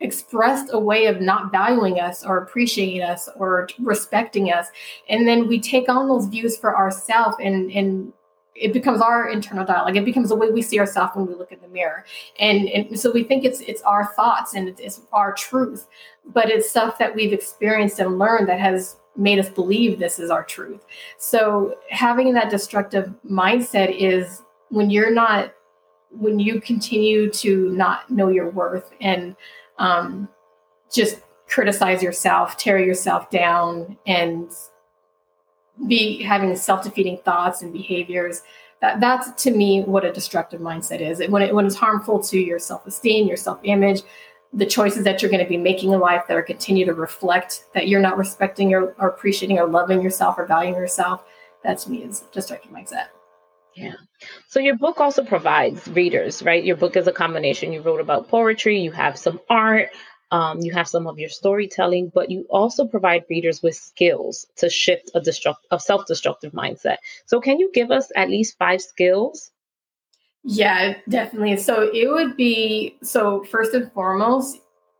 expressed 0.00 0.70
a 0.72 0.78
way 0.78 1.06
of 1.06 1.20
not 1.20 1.50
valuing 1.50 1.98
us 1.98 2.24
or 2.24 2.38
appreciating 2.38 3.02
us 3.02 3.28
or 3.36 3.68
respecting 3.80 4.52
us. 4.52 4.68
And 5.08 5.26
then 5.26 5.48
we 5.48 5.60
take 5.60 5.88
on 5.88 6.08
those 6.08 6.26
views 6.26 6.56
for 6.56 6.76
ourselves 6.76 7.36
and 7.40 7.70
and 7.72 8.12
it 8.54 8.72
becomes 8.72 9.00
our 9.00 9.28
internal 9.28 9.64
dialogue. 9.64 9.96
It 9.96 10.04
becomes 10.04 10.30
the 10.30 10.34
way 10.34 10.50
we 10.50 10.62
see 10.62 10.80
ourselves 10.80 11.12
when 11.14 11.26
we 11.26 11.34
look 11.34 11.52
in 11.52 11.60
the 11.60 11.68
mirror. 11.68 12.04
And, 12.40 12.68
and 12.68 12.98
so 12.98 13.12
we 13.12 13.22
think 13.22 13.44
it's 13.44 13.60
it's 13.60 13.82
our 13.82 14.06
thoughts 14.14 14.54
and 14.54 14.68
it's 14.80 15.02
our 15.12 15.32
truth 15.32 15.86
but 16.32 16.50
it's 16.50 16.68
stuff 16.68 16.98
that 16.98 17.14
we've 17.14 17.32
experienced 17.32 17.98
and 17.98 18.18
learned 18.18 18.48
that 18.48 18.60
has 18.60 18.96
made 19.16 19.38
us 19.38 19.48
believe 19.48 19.98
this 19.98 20.18
is 20.18 20.30
our 20.30 20.44
truth. 20.44 20.84
So 21.16 21.76
having 21.90 22.32
that 22.34 22.50
destructive 22.50 23.12
mindset 23.28 23.94
is 23.98 24.42
when 24.68 24.90
you're 24.90 25.12
not 25.12 25.54
when 26.10 26.38
you 26.38 26.58
continue 26.60 27.30
to 27.30 27.68
not 27.70 28.10
know 28.10 28.28
your 28.28 28.48
worth 28.50 28.92
and 29.00 29.36
um, 29.78 30.28
just 30.92 31.20
criticize 31.48 32.02
yourself, 32.02 32.56
tear 32.56 32.78
yourself 32.78 33.30
down, 33.30 33.96
and 34.06 34.50
be 35.86 36.22
having 36.22 36.54
self-defeating 36.56 37.18
thoughts 37.18 37.62
and 37.62 37.72
behaviors. 37.72 38.42
That 38.80 39.00
that's 39.00 39.42
to 39.42 39.50
me 39.50 39.82
what 39.82 40.04
a 40.04 40.12
destructive 40.12 40.60
mindset 40.60 41.00
is. 41.00 41.26
When 41.28 41.42
it 41.42 41.54
when 41.54 41.66
it's 41.66 41.74
harmful 41.74 42.22
to 42.24 42.38
your 42.38 42.58
self-esteem, 42.58 43.26
your 43.26 43.36
self-image, 43.36 44.02
the 44.52 44.66
choices 44.66 45.04
that 45.04 45.20
you're 45.20 45.30
going 45.30 45.42
to 45.42 45.48
be 45.48 45.56
making 45.56 45.92
in 45.92 46.00
life 46.00 46.22
that 46.28 46.36
are 46.36 46.42
continue 46.42 46.84
to 46.86 46.94
reflect 46.94 47.64
that 47.74 47.88
you're 47.88 48.00
not 48.00 48.16
respecting 48.16 48.72
or, 48.72 48.94
or 48.98 49.08
appreciating 49.08 49.58
or 49.58 49.66
loving 49.66 50.00
yourself 50.00 50.38
or 50.38 50.46
valuing 50.46 50.74
yourself. 50.74 51.24
That 51.64 51.78
to 51.78 51.90
me 51.90 52.04
is 52.04 52.20
destructive 52.32 52.70
mindset. 52.70 53.08
Yeah. 53.78 53.94
So 54.48 54.58
your 54.58 54.76
book 54.76 54.98
also 54.98 55.24
provides 55.24 55.86
readers, 55.86 56.42
right? 56.42 56.64
Your 56.64 56.76
book 56.76 56.96
is 56.96 57.06
a 57.06 57.12
combination. 57.12 57.72
You 57.72 57.80
wrote 57.80 58.00
about 58.00 58.28
poetry, 58.28 58.80
you 58.80 58.90
have 58.90 59.16
some 59.16 59.38
art, 59.48 59.90
um, 60.32 60.60
you 60.60 60.72
have 60.72 60.88
some 60.88 61.06
of 61.06 61.18
your 61.18 61.28
storytelling, 61.28 62.10
but 62.12 62.28
you 62.28 62.44
also 62.50 62.86
provide 62.86 63.24
readers 63.30 63.62
with 63.62 63.76
skills 63.76 64.46
to 64.56 64.68
shift 64.68 65.12
a 65.14 65.20
destruct 65.20 65.62
a 65.70 65.78
self-destructive 65.78 66.52
mindset. 66.52 66.96
So 67.26 67.40
can 67.40 67.60
you 67.60 67.70
give 67.72 67.92
us 67.92 68.10
at 68.16 68.28
least 68.28 68.58
five 68.58 68.82
skills? 68.82 69.52
Yeah, 70.42 70.96
definitely. 71.08 71.56
So 71.58 71.88
it 71.94 72.10
would 72.10 72.36
be 72.36 72.96
so 73.02 73.44
first 73.44 73.74
and 73.74 73.92
foremost, 73.92 74.58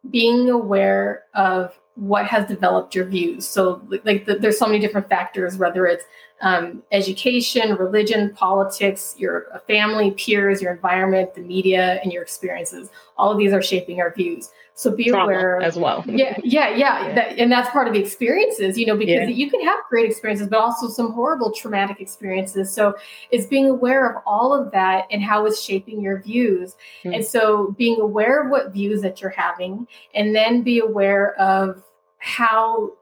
being 0.09 0.51
aware 0.51 1.25
of 1.35 1.77
what 1.99 2.27
has 2.27 2.47
developed 2.47 2.95
your 2.95 3.05
views. 3.05 3.47
So 3.47 3.83
like 4.05 4.25
the, 4.25 4.37
there's 4.37 4.59
so 4.59 4.67
many 4.67 4.79
different 4.79 5.09
factors, 5.09 5.57
whether 5.57 5.85
it's 5.87 6.05
um, 6.41 6.85
education, 6.93 7.75
religion, 7.75 8.33
politics, 8.35 9.17
your 9.19 9.61
family, 9.67 10.13
peers, 10.13 10.63
your 10.63 10.73
environment, 10.73 11.35
the 11.35 11.41
media, 11.41 11.99
and 12.03 12.13
your 12.13 12.23
experiences. 12.23 12.91
All 13.17 13.33
of 13.33 13.39
these 13.39 13.53
are 13.53 13.63
shaping 13.63 14.01
our 14.01 14.15
views. 14.15 14.51
So 14.75 14.95
be 14.95 15.11
Trauma 15.11 15.25
aware 15.25 15.61
as 15.61 15.75
well. 15.75 16.05
Yeah, 16.07 16.39
yeah, 16.45 16.69
yeah. 16.69 16.77
yeah. 17.09 17.15
That, 17.17 17.39
and 17.39 17.51
that's 17.51 17.69
part 17.71 17.89
of 17.89 17.95
the 17.95 17.99
experiences, 17.99 18.79
you 18.79 18.87
know, 18.87 18.97
because 18.97 19.29
yeah. 19.29 19.35
you 19.35 19.51
can 19.51 19.61
have 19.65 19.81
great 19.89 20.09
experiences, 20.09 20.47
but 20.47 20.61
also 20.61 20.87
some 20.87 21.13
horrible 21.13 21.51
traumatic 21.51 22.01
experiences. 22.01 22.73
So 22.73 22.95
it's 23.33 23.47
being 23.47 23.69
aware 23.69 24.09
of 24.09 24.23
all 24.25 24.55
of 24.55 24.71
that 24.71 25.07
and 25.11 25.21
how 25.21 25.47
it's 25.47 25.61
shaping 25.61 26.01
your 26.01 26.23
views. 26.23 26.77
Mm-hmm. 27.03 27.15
And 27.15 27.25
so 27.25 27.75
being 27.77 28.01
aware 28.01 28.45
of 28.45 28.51
what 28.53 28.73
views 28.73 29.03
that 29.03 29.21
you're 29.21 29.31
having, 29.31 29.89
and 30.15 30.33
then 30.37 30.63
be 30.63 30.79
aware 30.79 31.35
of 31.41 31.83
how 32.19 32.93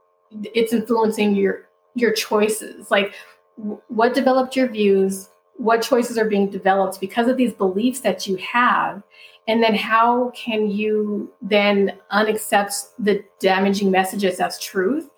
it's 0.55 0.73
influencing 0.73 1.35
your 1.35 1.69
your 1.95 2.13
choices. 2.13 2.91
Like 2.91 3.15
what 3.89 4.15
developed 4.15 4.57
your 4.57 4.69
views 4.69 5.31
what 5.59 5.83
choices 5.83 6.19
are 6.19 6.29
being 6.29 6.51
developed 6.51 7.01
because 7.01 7.29
of 7.29 7.37
these 7.37 7.53
beliefs 7.53 8.01
that 8.01 8.27
you 8.27 8.37
have 8.37 9.03
and 9.49 9.63
then 9.63 9.75
how 9.75 10.31
can 10.31 10.71
you 10.71 11.33
then 11.41 11.97
unaccept 12.13 12.89
the 12.99 13.25
damaging 13.41 13.91
messages 13.91 14.41
as 14.41 14.59
truth 14.59 15.09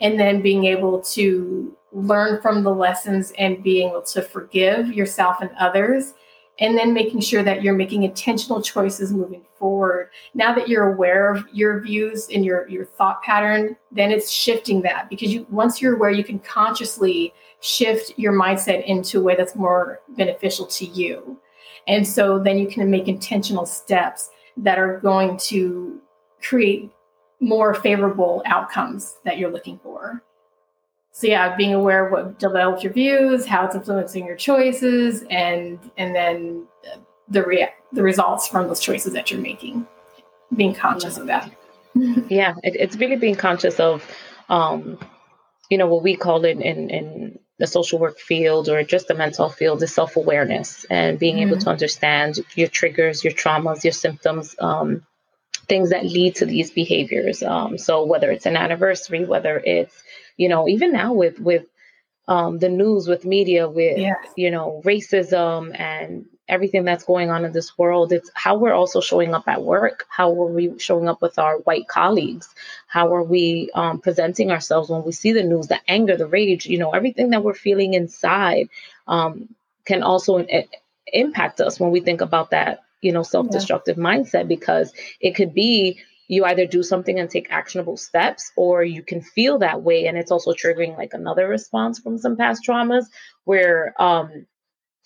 and 0.00 0.18
then 0.18 0.40
being 0.40 0.64
able 0.64 1.00
to 1.00 1.76
learn 1.92 2.40
from 2.40 2.62
the 2.62 2.72
lessons 2.72 3.32
and 3.38 3.62
being 3.62 3.90
able 3.90 4.02
to 4.02 4.22
forgive 4.22 4.92
yourself 4.92 5.36
and 5.40 5.50
others 5.58 6.14
and 6.58 6.76
then 6.76 6.92
making 6.92 7.20
sure 7.20 7.42
that 7.42 7.62
you're 7.62 7.74
making 7.74 8.02
intentional 8.02 8.60
choices 8.60 9.12
moving 9.12 9.44
forward. 9.58 10.10
Now 10.34 10.54
that 10.54 10.68
you're 10.68 10.92
aware 10.92 11.32
of 11.32 11.46
your 11.52 11.80
views 11.80 12.28
and 12.32 12.44
your 12.44 12.68
your 12.68 12.84
thought 12.84 13.22
pattern 13.22 13.76
then 13.90 14.10
it's 14.10 14.30
shifting 14.30 14.82
that 14.82 15.08
because 15.08 15.32
you 15.32 15.46
once 15.50 15.80
you're 15.80 15.96
aware 15.96 16.10
you 16.10 16.24
can 16.24 16.38
consciously 16.40 17.32
shift 17.60 18.12
your 18.16 18.32
mindset 18.32 18.84
into 18.84 19.20
a 19.20 19.22
way 19.22 19.36
that's 19.36 19.54
more 19.54 20.00
beneficial 20.10 20.66
to 20.66 20.84
you. 20.84 21.38
And 21.86 22.06
so 22.06 22.38
then 22.38 22.58
you 22.58 22.68
can 22.68 22.90
make 22.90 23.08
intentional 23.08 23.66
steps 23.66 24.30
that 24.56 24.78
are 24.78 24.98
going 24.98 25.36
to 25.38 26.00
create 26.42 26.90
more 27.40 27.74
favorable 27.74 28.42
outcomes 28.46 29.16
that 29.24 29.38
you're 29.38 29.50
looking 29.50 29.80
for 29.82 30.22
so 31.12 31.26
yeah 31.26 31.54
being 31.56 31.74
aware 31.74 32.06
of 32.06 32.12
what 32.12 32.38
develops 32.38 32.82
your 32.82 32.92
views 32.92 33.46
how 33.46 33.64
it's 33.64 33.76
influencing 33.76 34.26
your 34.26 34.36
choices 34.36 35.24
and 35.30 35.78
and 35.96 36.14
then 36.14 36.66
the 37.28 37.44
rea- 37.44 37.74
the 37.92 38.02
results 38.02 38.48
from 38.48 38.66
those 38.66 38.80
choices 38.80 39.12
that 39.12 39.30
you're 39.30 39.40
making 39.40 39.86
being 40.56 40.74
conscious 40.74 41.18
of 41.18 41.26
that 41.26 41.50
yeah 41.94 42.54
it, 42.62 42.74
it's 42.76 42.96
really 42.96 43.16
being 43.16 43.36
conscious 43.36 43.78
of 43.78 44.04
um 44.48 44.98
you 45.70 45.78
know 45.78 45.86
what 45.86 46.02
we 46.02 46.16
call 46.16 46.44
it 46.44 46.58
in 46.58 46.90
in 46.90 47.38
the 47.58 47.66
social 47.66 47.98
work 47.98 48.18
field 48.18 48.68
or 48.68 48.82
just 48.82 49.06
the 49.06 49.14
mental 49.14 49.48
field 49.48 49.82
is 49.82 49.94
self-awareness 49.94 50.84
and 50.90 51.18
being 51.18 51.36
mm-hmm. 51.36 51.50
able 51.50 51.58
to 51.58 51.70
understand 51.70 52.40
your 52.56 52.68
triggers 52.68 53.22
your 53.22 53.32
traumas 53.32 53.84
your 53.84 53.92
symptoms 53.92 54.56
um 54.58 55.02
things 55.68 55.90
that 55.90 56.04
lead 56.04 56.34
to 56.34 56.44
these 56.44 56.70
behaviors 56.70 57.42
um 57.42 57.78
so 57.78 58.04
whether 58.04 58.30
it's 58.30 58.46
an 58.46 58.56
anniversary 58.56 59.24
whether 59.24 59.62
it's 59.64 60.02
you 60.36 60.48
know 60.48 60.68
even 60.68 60.92
now 60.92 61.12
with 61.12 61.38
with 61.40 61.66
um, 62.28 62.58
the 62.58 62.68
news 62.68 63.08
with 63.08 63.24
media 63.24 63.68
with 63.68 63.98
yes. 63.98 64.16
you 64.36 64.50
know 64.50 64.80
racism 64.84 65.78
and 65.78 66.26
everything 66.48 66.84
that's 66.84 67.04
going 67.04 67.30
on 67.30 67.44
in 67.44 67.52
this 67.52 67.76
world 67.78 68.12
it's 68.12 68.30
how 68.34 68.56
we're 68.56 68.72
also 68.74 69.00
showing 69.00 69.34
up 69.34 69.48
at 69.48 69.62
work 69.62 70.04
how 70.08 70.30
are 70.30 70.52
we 70.52 70.78
showing 70.78 71.08
up 71.08 71.22
with 71.22 71.38
our 71.38 71.58
white 71.58 71.88
colleagues 71.88 72.48
how 72.86 73.14
are 73.14 73.22
we 73.22 73.70
um, 73.74 74.00
presenting 74.00 74.50
ourselves 74.50 74.90
when 74.90 75.04
we 75.04 75.12
see 75.12 75.32
the 75.32 75.42
news 75.42 75.68
the 75.68 75.80
anger 75.88 76.16
the 76.16 76.26
rage 76.26 76.66
you 76.66 76.78
know 76.78 76.90
everything 76.90 77.30
that 77.30 77.42
we're 77.42 77.54
feeling 77.54 77.94
inside 77.94 78.68
um, 79.06 79.48
can 79.84 80.02
also 80.02 80.40
I- 80.40 80.68
impact 81.06 81.60
us 81.60 81.80
when 81.80 81.90
we 81.90 82.00
think 82.00 82.20
about 82.20 82.50
that 82.50 82.82
you 83.00 83.12
know 83.12 83.22
self-destructive 83.22 83.96
yeah. 83.96 84.04
mindset 84.04 84.48
because 84.48 84.92
it 85.20 85.34
could 85.34 85.54
be 85.54 86.00
you 86.32 86.46
either 86.46 86.64
do 86.64 86.82
something 86.82 87.18
and 87.18 87.28
take 87.28 87.48
actionable 87.50 87.98
steps 87.98 88.52
or 88.56 88.82
you 88.82 89.02
can 89.02 89.20
feel 89.20 89.58
that 89.58 89.82
way. 89.82 90.06
And 90.06 90.16
it's 90.16 90.30
also 90.30 90.52
triggering 90.54 90.96
like 90.96 91.12
another 91.12 91.46
response 91.46 91.98
from 91.98 92.16
some 92.16 92.38
past 92.38 92.62
traumas 92.66 93.04
where 93.44 93.94
um 94.00 94.46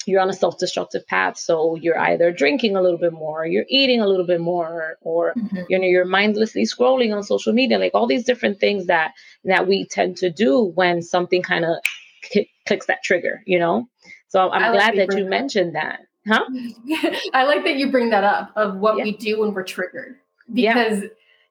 you're 0.07 0.21
on 0.21 0.31
a 0.31 0.33
self-destructive 0.33 1.05
path. 1.09 1.37
So 1.37 1.75
you're 1.75 1.99
either 1.99 2.31
drinking 2.31 2.77
a 2.77 2.81
little 2.81 2.99
bit 2.99 3.13
more 3.13 3.45
you're 3.45 3.67
eating 3.69 4.01
a 4.01 4.07
little 4.07 4.25
bit 4.25 4.41
more 4.41 4.99
or 5.01 5.35
mm-hmm. 5.37 5.63
you 5.69 5.81
know 5.81 5.87
you're 5.87 6.05
mindlessly 6.05 6.63
scrolling 6.63 7.13
on 7.13 7.25
social 7.25 7.53
media 7.53 7.81
like 7.81 7.95
all 7.95 8.07
these 8.07 8.25
different 8.25 8.61
things 8.61 8.87
that 8.87 9.11
that 9.43 9.67
we 9.67 9.85
tend 9.85 10.19
to 10.19 10.31
do 10.31 10.63
when 10.77 11.03
something 11.03 11.43
kind 11.43 11.65
of 11.65 11.75
k- 12.23 12.49
clicks 12.69 12.87
that 12.87 13.03
trigger 13.03 13.43
you 13.47 13.59
know? 13.59 13.89
So 14.29 14.49
i'm 14.51 14.73
glad 14.73 14.97
that 14.97 15.19
you 15.19 15.25
mentioned 15.25 15.75
that. 15.75 16.01
Huh? 16.29 16.45
I 17.33 17.45
like 17.45 17.65
that 17.65 17.77
you 17.77 17.91
bring 17.91 18.11
that 18.11 18.25
up 18.25 18.53
of 18.55 18.77
what 18.77 18.97
yeah. 18.99 19.05
we 19.05 19.17
do 19.17 19.41
when 19.41 19.55
we're 19.55 19.65
triggered 19.65 20.17
because 20.53 21.03
yeah 21.03 21.09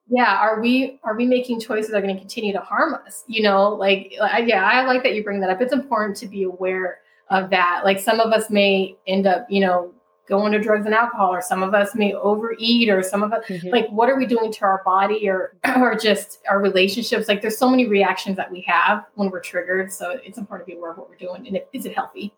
yeah 0.08 0.36
are 0.36 0.60
we 0.60 1.00
are 1.02 1.16
we 1.16 1.26
making 1.26 1.58
choices 1.58 1.90
that 1.90 1.98
are 1.98 2.00
going 2.00 2.14
to 2.14 2.20
continue 2.20 2.52
to 2.52 2.60
harm 2.60 2.94
us 2.94 3.24
you 3.26 3.42
know 3.42 3.70
like 3.70 4.12
yeah 4.44 4.64
i 4.64 4.84
like 4.84 5.02
that 5.02 5.14
you 5.14 5.24
bring 5.24 5.40
that 5.40 5.50
up 5.50 5.60
it's 5.60 5.72
important 5.72 6.16
to 6.16 6.28
be 6.28 6.44
aware 6.44 7.00
of 7.30 7.50
that. 7.50 7.82
Like 7.84 7.98
some 7.98 8.20
of 8.20 8.32
us 8.32 8.50
may 8.50 8.96
end 9.06 9.26
up, 9.26 9.46
you 9.50 9.60
know, 9.60 9.92
going 10.28 10.50
to 10.52 10.58
drugs 10.58 10.86
and 10.86 10.94
alcohol, 10.94 11.32
or 11.32 11.40
some 11.40 11.62
of 11.62 11.72
us 11.72 11.94
may 11.94 12.12
overeat, 12.12 12.88
or 12.88 13.02
some 13.02 13.22
of 13.22 13.32
us 13.32 13.44
mm-hmm. 13.46 13.68
like 13.68 13.88
what 13.90 14.08
are 14.08 14.16
we 14.16 14.26
doing 14.26 14.52
to 14.52 14.64
our 14.64 14.82
body 14.84 15.28
or 15.28 15.56
or 15.76 15.94
just 15.94 16.40
our 16.48 16.60
relationships? 16.60 17.28
Like 17.28 17.42
there's 17.42 17.58
so 17.58 17.68
many 17.68 17.86
reactions 17.86 18.36
that 18.36 18.50
we 18.50 18.62
have 18.62 19.04
when 19.14 19.30
we're 19.30 19.40
triggered. 19.40 19.92
So 19.92 20.18
it's 20.24 20.38
important 20.38 20.68
to 20.68 20.72
be 20.72 20.78
aware 20.78 20.92
of 20.92 20.98
what 20.98 21.08
we're 21.08 21.16
doing 21.16 21.46
and 21.46 21.60
is 21.72 21.86
it 21.86 21.94
healthy? 21.94 22.34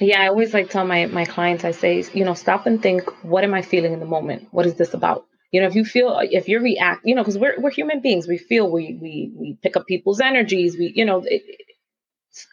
Yeah, 0.00 0.22
I 0.22 0.28
always 0.28 0.54
like 0.54 0.70
tell 0.70 0.84
my 0.84 1.06
my 1.06 1.24
clients, 1.24 1.64
I 1.64 1.72
say, 1.72 2.04
you 2.12 2.24
know, 2.24 2.34
stop 2.34 2.66
and 2.66 2.82
think, 2.82 3.02
what 3.24 3.44
am 3.44 3.54
I 3.54 3.62
feeling 3.62 3.92
in 3.92 4.00
the 4.00 4.06
moment? 4.06 4.48
What 4.52 4.66
is 4.66 4.74
this 4.74 4.94
about? 4.94 5.24
You 5.50 5.60
know, 5.62 5.66
if 5.66 5.74
you 5.74 5.84
feel 5.84 6.08
uh, 6.08 6.22
if 6.22 6.48
you're 6.48 6.62
react, 6.62 7.06
you 7.06 7.14
know, 7.14 7.22
because 7.22 7.38
we're 7.38 7.58
we're 7.58 7.70
human 7.70 8.00
beings, 8.00 8.28
we 8.28 8.38
feel 8.38 8.70
we 8.70 8.98
we 9.00 9.32
we 9.34 9.58
pick 9.62 9.76
up 9.76 9.86
people's 9.86 10.20
energies, 10.20 10.76
we 10.76 10.92
you 10.94 11.04
know, 11.04 11.22
it, 11.24 11.42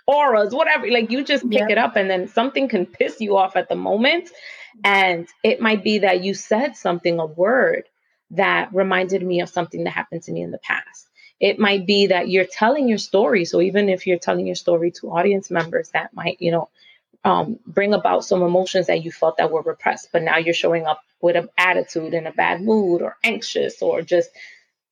auras, 0.08 0.54
whatever. 0.54 0.90
Like 0.90 1.12
you 1.12 1.24
just 1.24 1.50
pick 1.50 1.70
it 1.70 1.78
up 1.78 1.96
and 1.96 2.10
then 2.10 2.28
something 2.28 2.68
can 2.70 2.86
piss 2.86 3.20
you 3.20 3.38
off 3.38 3.56
at 3.56 3.70
the 3.70 3.76
moment. 3.76 4.30
And 4.84 5.28
it 5.44 5.62
might 5.62 5.84
be 5.84 6.00
that 6.00 6.24
you 6.24 6.34
said 6.34 6.76
something, 6.76 7.20
a 7.20 7.26
word 7.26 7.84
that 8.32 8.74
reminded 8.74 9.24
me 9.24 9.42
of 9.42 9.50
something 9.50 9.84
that 9.84 9.92
happened 9.92 10.24
to 10.24 10.32
me 10.32 10.42
in 10.42 10.52
the 10.52 10.58
past. 10.60 11.08
It 11.40 11.60
might 11.60 11.86
be 11.86 12.08
that 12.08 12.30
you're 12.30 12.46
telling 12.46 12.88
your 12.88 12.98
story. 12.98 13.46
So 13.46 13.62
even 13.62 13.90
if 13.90 14.08
you're 14.08 14.20
telling 14.20 14.46
your 14.48 14.56
story 14.56 14.92
to 14.92 15.12
audience 15.12 15.52
members, 15.52 15.90
that 15.90 16.14
might, 16.14 16.38
you 16.42 16.52
know, 16.52 16.70
um, 17.26 17.60
bring 17.66 17.94
about 17.94 18.24
some 18.24 18.44
emotions 18.44 18.88
that 18.88 19.04
you 19.04 19.12
felt 19.12 19.38
that 19.38 19.52
were 19.52 19.64
repressed, 19.64 20.10
but 20.14 20.22
now 20.22 20.38
you're 20.38 20.54
showing 20.54 20.86
up 20.86 21.02
with 21.22 21.36
an 21.36 21.50
attitude 21.58 22.14
in 22.14 22.28
a 22.28 22.32
bad 22.32 22.62
mood 22.62 23.02
or 23.02 23.18
anxious 23.24 23.82
or 23.82 24.02
just 24.02 24.30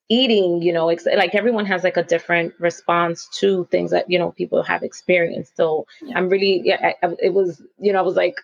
eating 0.10 0.62
you 0.62 0.74
know 0.74 0.90
ex- 0.90 1.06
like 1.06 1.34
everyone 1.34 1.66
has 1.66 1.84
like 1.84 1.96
a 1.96 2.04
different 2.04 2.54
response 2.60 3.30
to 3.34 3.66
things 3.72 3.92
that 3.92 4.10
you 4.10 4.20
know 4.20 4.32
people 4.32 4.62
have 4.62 4.84
experienced 4.84 5.56
so 5.56 5.86
yeah. 6.02 6.18
i'm 6.18 6.28
really 6.28 6.62
yeah 6.66 6.92
I, 7.02 7.16
it 7.22 7.34
was 7.34 7.62
you 7.80 7.94
know 7.94 8.00
i 8.00 8.02
was 8.02 8.16
like 8.16 8.36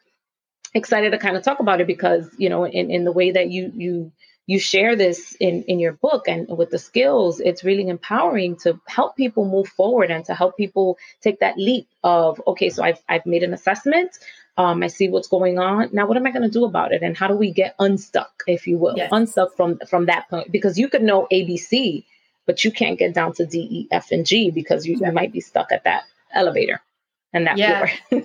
excited 0.74 1.12
to 1.12 1.18
kind 1.18 1.36
of 1.36 1.44
talk 1.44 1.60
about 1.60 1.82
it 1.82 1.88
because 1.88 2.30
you 2.38 2.50
know 2.50 2.66
in, 2.66 2.90
in 2.90 3.04
the 3.04 3.12
way 3.12 3.32
that 3.32 3.50
you 3.52 3.72
you 3.76 4.12
you 4.50 4.58
share 4.58 4.96
this 4.96 5.36
in 5.40 5.64
in 5.64 5.80
your 5.80 5.94
book 5.94 6.28
and 6.28 6.48
with 6.58 6.72
the 6.72 6.80
skills 6.80 7.40
it's 7.40 7.64
really 7.64 7.88
empowering 7.88 8.56
to 8.56 8.80
help 8.88 9.16
people 9.16 9.46
move 9.46 9.68
forward 9.68 10.10
and 10.10 10.26
to 10.26 10.34
help 10.34 10.58
people 10.58 10.98
take 11.22 11.40
that 11.40 11.56
leap 11.58 11.88
of 12.04 12.42
okay 12.48 12.70
so 12.70 12.84
i've 12.84 13.02
i've 13.10 13.26
made 13.26 13.44
an 13.44 13.54
assessment 13.54 14.18
um, 14.58 14.84
I 14.84 14.88
see 14.88 15.08
what's 15.08 15.30
going 15.30 15.58
on. 15.58 15.88
Now, 15.94 16.06
what 16.06 16.18
am 16.18 16.28
I 16.28 16.32
going 16.32 16.42
to 16.42 16.50
do 16.50 16.66
about 16.66 16.92
it? 16.92 17.02
And 17.02 17.16
how 17.16 17.30
do 17.30 17.34
we 17.34 17.50
get 17.50 17.76
unstuck, 17.80 18.44
if 18.46 18.68
you 18.68 18.78
will, 18.78 18.98
yes. 18.98 19.08
unstuck 19.10 19.56
from 19.56 19.80
from 19.90 20.08
that 20.08 20.28
point? 20.30 20.52
Because 20.52 20.78
you 20.78 20.90
could 20.90 21.02
know 21.02 21.30
ABC, 21.32 22.04
but 22.46 22.66
you 22.66 22.70
can't 22.70 23.00
get 23.00 23.14
down 23.14 23.32
to 23.36 23.46
D, 23.46 23.60
E, 23.60 23.88
F, 23.90 24.12
and 24.12 24.26
G 24.26 24.52
because 24.52 24.86
you, 24.86 24.98
yeah. 25.00 25.08
you 25.08 25.14
might 25.14 25.32
be 25.32 25.40
stuck 25.40 25.72
at 25.72 25.86
that 25.86 26.04
elevator 26.34 26.82
and 27.34 27.46
that 27.46 27.58
yeah. 27.58 27.92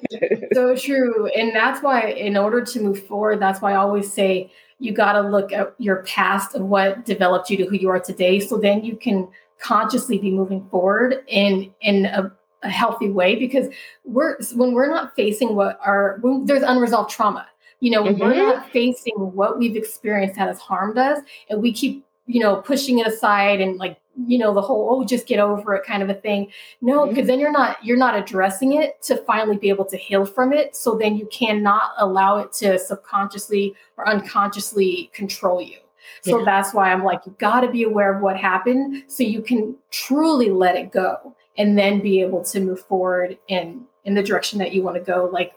so 0.53 0.75
true, 0.77 1.27
and 1.29 1.55
that's 1.55 1.83
why, 1.83 2.03
in 2.09 2.37
order 2.37 2.63
to 2.65 2.81
move 2.81 3.07
forward, 3.07 3.41
that's 3.41 3.61
why 3.61 3.73
I 3.73 3.77
always 3.77 4.13
say 4.13 4.51
you 4.79 4.93
got 4.93 5.13
to 5.13 5.21
look 5.21 5.53
at 5.53 5.75
your 5.79 6.03
past 6.05 6.55
and 6.55 6.69
what 6.69 7.05
developed 7.05 7.51
you 7.51 7.57
to 7.59 7.67
who 7.67 7.77
you 7.77 7.89
are 7.91 8.01
today, 8.01 8.41
so 8.41 8.57
then 8.59 8.85
you 8.85 8.97
can 8.97 9.29
consciously 9.59 10.19
be 10.19 10.31
moving 10.31 10.67
forward 10.69 11.23
in 11.29 11.73
in 11.81 12.07
a 12.07 12.33
a 12.65 12.71
healthy 12.71 13.11
way 13.11 13.37
because 13.37 13.69
we're 14.05 14.37
when 14.55 14.73
we're 14.73 14.89
not 14.89 15.15
facing 15.15 15.55
what 15.55 15.79
our 15.85 16.19
when 16.23 16.47
there's 16.47 16.63
unresolved 16.63 17.11
trauma 17.11 17.47
you 17.81 17.91
know 17.91 18.03
mm-hmm. 18.03 18.19
we're 18.19 18.35
not 18.35 18.69
facing 18.71 19.15
what 19.15 19.59
we've 19.59 19.77
experienced 19.77 20.37
that 20.37 20.49
has 20.49 20.59
harmed 20.59 20.99
us 20.99 21.21
and 21.51 21.63
we 21.63 21.73
keep 21.73 22.05
you 22.27 22.41
know 22.41 22.57
pushing 22.57 22.99
it 22.99 23.07
aside 23.07 23.61
and 23.61 23.77
like 23.77 23.99
you 24.27 24.39
know 24.39 24.55
the 24.55 24.61
whole 24.61 24.89
oh 24.91 25.05
just 25.05 25.27
get 25.27 25.41
over 25.41 25.75
it 25.75 25.85
kind 25.85 26.03
of 26.03 26.09
a 26.09 26.15
thing 26.15 26.51
no 26.81 27.07
because 27.07 27.21
mm-hmm. 27.21 27.27
then 27.27 27.41
you're 27.41 27.53
not 27.53 27.85
you're 27.85 27.97
not 27.97 28.17
addressing 28.17 28.75
it 28.75 29.01
to 29.03 29.17
finally 29.19 29.57
be 29.57 29.69
able 29.69 29.85
to 29.85 29.97
heal 29.97 30.25
from 30.25 30.53
it 30.53 30.77
so 30.77 30.97
then 30.97 31.17
you 31.17 31.27
cannot 31.33 31.91
allow 31.99 32.39
it 32.39 32.53
to 32.53 32.79
subconsciously 32.79 33.75
or 33.97 34.09
unconsciously 34.09 35.11
control 35.13 35.61
you 35.61 35.79
so 36.23 36.39
yeah. 36.39 36.45
that's 36.45 36.73
why 36.73 36.93
i'm 36.93 37.03
like 37.03 37.21
you 37.27 37.35
got 37.39 37.61
to 37.61 37.71
be 37.71 37.83
aware 37.83 38.15
of 38.15 38.23
what 38.23 38.37
happened 38.37 39.03
so 39.09 39.23
you 39.23 39.43
can 39.43 39.75
truly 39.91 40.51
let 40.51 40.77
it 40.77 40.93
go 40.93 41.35
and 41.59 41.79
then 41.79 42.01
be 42.01 42.21
able 42.21 42.43
to 42.43 42.61
move 42.61 42.81
forward 42.81 43.37
in 43.49 43.85
in 44.05 44.15
the 44.15 44.23
direction 44.23 44.59
that 44.59 44.73
you 44.73 44.83
want 44.83 44.97
to 44.97 45.03
go 45.03 45.29
like 45.33 45.53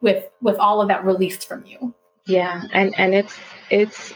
with 0.00 0.28
with 0.40 0.56
all 0.58 0.80
of 0.80 0.88
that 0.88 1.04
released 1.04 1.48
from 1.48 1.64
you 1.66 1.92
yeah 2.26 2.62
and 2.72 2.94
and 2.98 3.14
it's 3.14 3.36
it's 3.70 4.14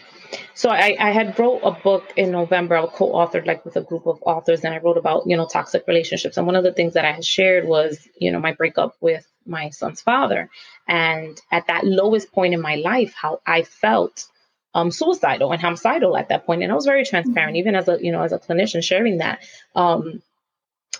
so 0.54 0.70
I, 0.70 0.96
I 0.98 1.10
had 1.10 1.38
wrote 1.38 1.60
a 1.62 1.70
book 1.70 2.12
in 2.16 2.30
November. 2.30 2.76
I 2.76 2.86
co-authored 2.86 3.46
like 3.46 3.64
with 3.64 3.76
a 3.76 3.80
group 3.82 4.06
of 4.06 4.22
authors, 4.22 4.64
and 4.64 4.74
I 4.74 4.78
wrote 4.78 4.96
about 4.96 5.26
you 5.26 5.36
know 5.36 5.46
toxic 5.46 5.86
relationships. 5.86 6.36
And 6.36 6.46
one 6.46 6.56
of 6.56 6.64
the 6.64 6.72
things 6.72 6.94
that 6.94 7.04
I 7.04 7.12
had 7.12 7.24
shared 7.24 7.66
was 7.66 8.08
you 8.18 8.32
know 8.32 8.40
my 8.40 8.52
breakup 8.52 8.96
with 9.00 9.26
my 9.46 9.70
son's 9.70 10.00
father, 10.00 10.50
and 10.88 11.40
at 11.50 11.66
that 11.68 11.84
lowest 11.84 12.32
point 12.32 12.54
in 12.54 12.60
my 12.60 12.76
life, 12.76 13.14
how 13.14 13.40
I 13.46 13.62
felt 13.62 14.26
um, 14.74 14.90
suicidal 14.90 15.52
and 15.52 15.60
homicidal 15.60 16.16
at 16.16 16.28
that 16.28 16.46
point. 16.46 16.62
And 16.62 16.70
I 16.70 16.74
was 16.74 16.86
very 16.86 17.04
transparent, 17.04 17.52
mm-hmm. 17.52 17.60
even 17.60 17.74
as 17.74 17.88
a 17.88 17.98
you 18.00 18.12
know 18.12 18.22
as 18.22 18.32
a 18.32 18.38
clinician 18.38 18.82
sharing 18.82 19.18
that. 19.18 19.40
Um, 19.74 20.22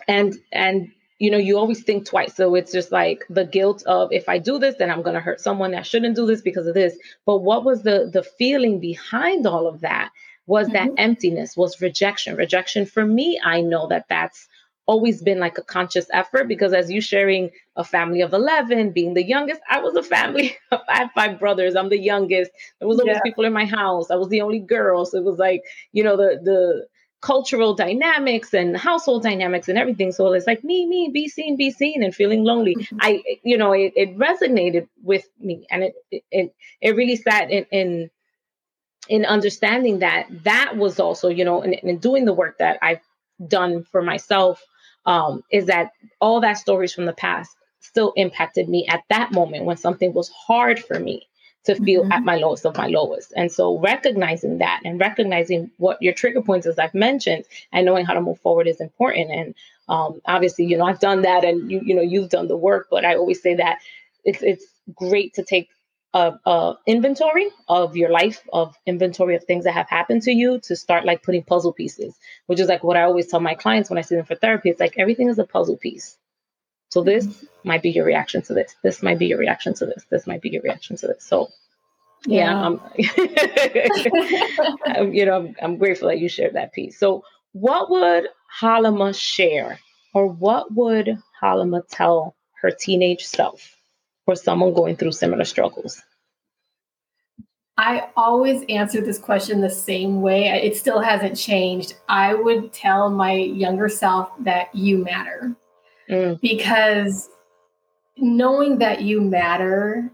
and 0.09 0.35
and 0.53 0.93
you 1.19 1.31
know 1.31 1.39
you 1.39 1.59
always 1.59 1.83
think 1.83 2.07
twice. 2.07 2.35
So 2.35 2.55
it's 2.55 2.73
just 2.73 2.93
like 2.93 3.25
the 3.31 3.45
guilt 3.45 3.83
of 3.87 4.13
if 4.13 4.29
i 4.29 4.39
do 4.39 4.59
this 4.59 4.77
then 4.79 4.91
i'm 4.91 5.03
going 5.03 5.15
to 5.15 5.21
hurt 5.21 5.41
someone 5.41 5.71
that 5.73 5.87
shouldn't 5.87 6.17
do 6.17 6.27
this 6.27 6.43
because 6.43 6.67
of 6.67 6.75
this. 6.75 6.97
But 7.25 7.39
what 7.39 7.65
was 7.65 7.83
the 7.83 8.11
the 8.13 8.23
feeling 8.23 8.81
behind 8.81 9.47
all 9.47 9.67
of 9.67 9.81
that 9.81 10.11
was 10.47 10.69
mm-hmm. 10.69 10.95
that 10.95 11.01
emptiness 11.03 11.57
was 11.57 11.81
rejection. 11.81 12.37
Rejection 12.37 12.87
for 12.87 13.05
me 13.05 13.41
i 13.45 13.61
know 13.61 13.87
that 13.89 14.07
that's 14.09 14.49
always 14.87 15.21
been 15.21 15.41
like 15.41 15.59
a 15.59 15.63
conscious 15.63 16.07
effort 16.13 16.47
because 16.47 16.73
as 16.73 16.89
you 16.91 17.01
sharing 17.01 17.51
a 17.75 17.83
family 17.83 18.21
of 18.21 18.33
11 18.33 18.93
being 18.93 19.15
the 19.15 19.23
youngest 19.23 19.61
i 19.69 19.81
was 19.81 19.97
a 19.97 20.03
family 20.03 20.57
of 20.71 20.81
i 20.89 20.99
have 20.99 21.11
five 21.13 21.41
brothers. 21.41 21.75
I'm 21.75 21.89
the 21.89 21.99
youngest. 21.99 22.51
There 22.79 22.89
was 22.89 23.01
always 23.01 23.17
yeah. 23.17 23.23
people 23.23 23.45
in 23.45 23.53
my 23.53 23.65
house. 23.65 24.11
I 24.11 24.17
was 24.17 24.29
the 24.29 24.43
only 24.43 24.61
girl. 24.61 25.05
So 25.05 25.19
it 25.19 25.25
was 25.25 25.39
like 25.39 25.63
you 25.93 26.05
know 26.05 26.17
the 26.17 26.41
the 26.43 26.87
cultural 27.21 27.75
dynamics 27.75 28.55
and 28.55 28.77
household 28.77 29.23
dynamics 29.23 29.69
and 29.69 29.79
everything. 29.79 30.13
So 30.13 30.33
it's 30.33 30.47
like 30.47 30.63
me, 30.63 30.87
me, 30.87 31.11
be 31.13 31.29
seen, 31.29 31.57
be 31.57 31.71
seen, 31.71 32.03
and 32.03 32.15
feeling 32.15 32.45
lonely. 32.45 32.77
Mm-hmm. 32.77 32.99
I, 33.01 33.23
you 33.43 33.59
know, 33.59 33.73
it, 33.73 33.93
it, 33.97 34.19
resonated 34.19 34.89
with 35.03 35.27
me, 35.41 35.67
and 35.71 35.85
it 35.85 35.95
it 36.31 36.55
it 36.81 36.97
really 36.97 37.17
sat 37.17 37.51
in 37.51 37.67
in 37.71 38.11
in 39.09 39.25
understanding 39.25 40.01
that 40.01 40.27
that 40.45 40.77
was 40.77 40.99
also, 41.01 41.29
you 41.29 41.45
know, 41.45 41.63
in, 41.63 41.75
in 41.75 41.99
doing 41.99 42.25
the 42.25 42.35
work 42.35 42.59
that 42.59 42.79
I've 42.83 43.01
done 43.47 43.85
for 43.85 44.03
myself, 44.03 44.63
um, 45.05 45.43
is 45.51 45.67
that 45.67 45.93
all 46.21 46.41
that 46.41 46.59
stories 46.59 46.93
from 46.93 47.07
the 47.07 47.13
past 47.13 47.57
still 47.81 48.13
impacted 48.17 48.69
me 48.69 48.87
at 48.89 49.05
that 49.09 49.33
moment 49.33 49.65
when 49.65 49.77
something 49.77 50.13
was 50.13 50.29
hard 50.29 50.83
for 50.83 50.99
me 50.99 51.29
to 51.67 51.75
feel 51.75 52.03
mm-hmm. 52.03 52.13
at 52.13 52.25
my 52.25 52.37
lowest 52.37 52.65
of 52.65 52.77
my 52.77 52.87
lowest. 52.87 53.33
And 53.37 53.51
so 53.51 53.79
recognizing 53.79 54.59
that 54.59 54.81
and 54.85 55.01
recognizing 55.01 55.71
what 55.79 56.01
your 56.01 56.15
trigger 56.15 56.43
points, 56.43 56.67
as 56.67 56.79
I've 56.79 56.95
mentioned, 56.95 57.45
and 57.73 57.85
knowing 57.85 58.07
how 58.07 58.15
to 58.15 58.21
move 58.21 58.41
forward 58.41 58.67
is 58.67 58.81
important. 58.81 59.31
And 59.31 59.55
um, 59.89 60.21
obviously, 60.25 60.65
you 60.65 60.79
know, 60.79 60.87
I've 60.87 61.01
done 61.01 61.23
that 61.23 61.45
and 61.45 61.71
you, 61.71 61.81
you 61.85 61.95
know, 61.95 62.03
you've 62.03 62.31
done 62.31 62.49
the 62.49 62.57
work, 62.57 62.89
but 62.91 63.05
I 63.05 63.17
always 63.17 63.43
say 63.43 63.57
that 63.57 63.81
it's, 64.25 64.43
it's 64.43 64.65
great 64.95 65.35
to 65.35 65.43
take 65.43 65.69
a, 66.15 66.39
a, 66.47 66.75
inventory 66.87 67.51
of 67.69 67.97
your 67.97 68.11
life, 68.11 68.43
of 68.53 68.75
inventory 68.87 69.35
of 69.35 69.45
things 69.45 69.65
that 69.65 69.73
have 69.73 69.89
happened 69.89 70.23
to 70.23 70.33
you 70.33 70.61
to 70.61 70.77
start 70.77 71.05
like 71.05 71.23
putting 71.23 71.43
puzzle 71.43 71.73
pieces, 71.73 72.15
which 72.47 72.61
is 72.61 72.69
like 72.69 72.85
what 72.85 72.97
I 72.97 73.03
always 73.03 73.27
tell 73.27 73.41
my 73.41 73.55
clients 73.55 73.91
when 73.91 73.99
I 73.99 74.03
see 74.03 74.15
them 74.15 74.25
for 74.25 74.37
therapy. 74.37 74.71
It's 74.71 74.81
like 74.81 74.95
everything 74.99 75.29
is 75.29 75.39
a 75.39 75.45
puzzle 75.45 75.77
piece. 75.77 76.17
So 76.91 77.03
this 77.03 77.27
mm-hmm. 77.27 77.69
might 77.69 77.83
be 77.83 77.91
your 77.91 78.05
reaction 78.05 78.43
to 78.43 78.55
this. 78.55 78.75
This 78.83 79.03
might 79.03 79.19
be 79.19 79.27
your 79.27 79.39
reaction 79.39 79.75
to 79.75 79.87
this. 79.87 80.05
This 80.11 80.27
might 80.27 80.43
be 80.43 80.51
your 80.51 80.63
reaction 80.63 80.97
to 80.99 81.09
this. 81.09 81.25
So 81.25 81.49
yeah, 82.27 82.77
yeah 82.97 83.09
I'm, 84.87 85.13
you 85.13 85.27
know, 85.27 85.37
I'm, 85.37 85.57
I'm 85.61 85.77
grateful 85.77 86.09
that 86.09 86.19
you 86.19 86.29
shared 86.29 86.55
that 86.55 86.73
piece. 86.73 86.99
So 86.99 87.25
what 87.53 87.91
would 87.91 88.29
Halima 88.49 89.13
share 89.13 89.79
or 90.15 90.27
what 90.27 90.73
would 90.75 91.19
Halima 91.41 91.83
tell 91.91 92.37
her 92.63 92.71
teenage 92.71 93.25
self 93.25 93.77
or 94.27 94.37
someone 94.37 94.73
going 94.73 94.97
through 94.97 95.13
similar 95.13 95.45
struggles? 95.45 96.03
I 97.79 98.09
always 98.17 98.65
answer 98.71 99.03
this 99.03 99.19
question 99.19 99.61
the 99.61 99.69
same 99.69 100.23
way. 100.23 100.47
It 100.47 100.79
still 100.79 101.01
hasn't 101.01 101.37
changed. 101.37 101.95
I 102.09 102.33
would 102.33 102.73
tell 102.73 103.11
my 103.11 103.33
younger 103.33 103.91
self 103.91 104.31
that 104.41 104.75
you 104.75 104.99
matter 105.05 105.55
mm. 106.09 106.41
because 106.41 107.31
knowing 108.17 108.79
that 108.79 109.03
you 109.03 109.21
matter, 109.21 110.11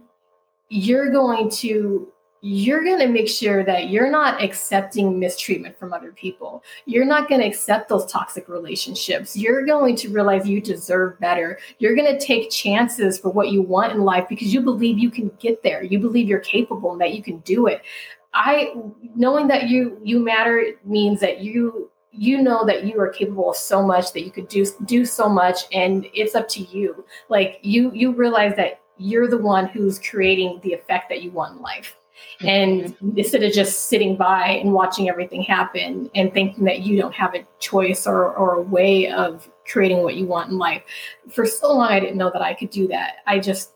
you're 0.69 1.11
going 1.11 1.51
to 1.51 2.09
you're 2.45 2.83
going 2.83 2.99
to 2.99 3.07
make 3.07 3.29
sure 3.29 3.63
that 3.63 3.89
you're 3.89 4.11
not 4.11 4.43
accepting 4.43 5.21
mistreatment 5.21 5.79
from 5.79 5.93
other 5.93 6.11
people. 6.11 6.61
You're 6.87 7.05
not 7.05 7.29
going 7.29 7.41
to 7.41 7.47
accept 7.47 7.89
those 7.89 8.05
toxic 8.11 8.49
relationships. 8.49 9.37
You're 9.37 9.65
going 9.65 9.95
to 9.97 10.09
realize 10.09 10.49
you 10.49 10.61
deserve 10.61 11.21
better. 11.21 11.61
You're 11.79 11.95
going 11.95 12.19
to 12.19 12.25
take 12.25 12.51
chances 12.51 13.17
for 13.17 13.29
what 13.29 13.51
you 13.51 13.63
want 13.63 13.93
in 13.93 14.01
life 14.01 14.29
because 14.29 14.53
you 14.53 14.61
believe 14.61 14.99
you 14.99 15.09
can 15.09 15.31
get 15.39 15.63
there. 15.63 15.85
You 15.85 16.01
believe 16.01 16.27
you're 16.27 16.41
capable 16.41 16.91
and 16.91 17.01
that 17.01 17.15
you 17.15 17.23
can 17.23 17.39
do 17.41 17.69
it. 17.69 17.81
I 18.35 18.75
knowing 19.15 19.47
that 19.49 19.69
you 19.69 20.01
you 20.03 20.19
matter 20.19 20.73
means 20.85 21.21
that 21.21 21.43
you 21.43 21.92
you 22.13 22.41
know 22.43 22.65
that 22.67 22.85
you 22.85 23.01
are 23.01 23.09
capable 23.09 23.51
of 23.51 23.57
so 23.57 23.83
much 23.85 24.13
that 24.13 24.23
you 24.23 24.31
could 24.31 24.49
do 24.49 24.67
do 24.85 25.05
so 25.05 25.29
much 25.29 25.61
and 25.73 26.07
it's 26.13 26.35
up 26.35 26.49
to 26.49 26.63
you. 26.63 27.05
Like 27.29 27.59
you 27.63 27.91
you 27.93 28.13
realize 28.13 28.55
that 28.57 28.81
you're 28.99 29.29
the 29.29 29.39
one 29.39 29.67
who's 29.67 29.99
creating 29.99 30.61
the 30.63 30.73
effect 30.73 31.09
that 31.09 31.23
you 31.23 31.31
want 31.31 31.57
in 31.57 31.63
life 31.63 31.97
and 32.41 32.85
mm-hmm. 32.85 33.19
instead 33.19 33.43
of 33.43 33.53
just 33.53 33.89
sitting 33.89 34.17
by 34.17 34.49
and 34.49 34.73
watching 34.73 35.09
everything 35.09 35.43
happen 35.43 36.11
and 36.15 36.33
thinking 36.33 36.65
that 36.65 36.81
you 36.81 37.01
don't 37.01 37.15
have 37.15 37.35
a 37.35 37.47
choice 37.59 38.07
or, 38.07 38.33
or 38.35 38.55
a 38.55 38.63
way 38.63 39.09
of 39.11 39.49
creating 39.67 40.03
what 40.03 40.15
you 40.15 40.27
want 40.27 40.51
in 40.51 40.59
life 40.59 40.83
for 41.31 41.47
so 41.47 41.73
long 41.73 41.89
i 41.89 42.01
didn't 42.01 42.17
know 42.17 42.31
that 42.31 42.43
i 42.43 42.53
could 42.53 42.71
do 42.71 42.87
that 42.89 43.17
i 43.27 43.39
just 43.39 43.73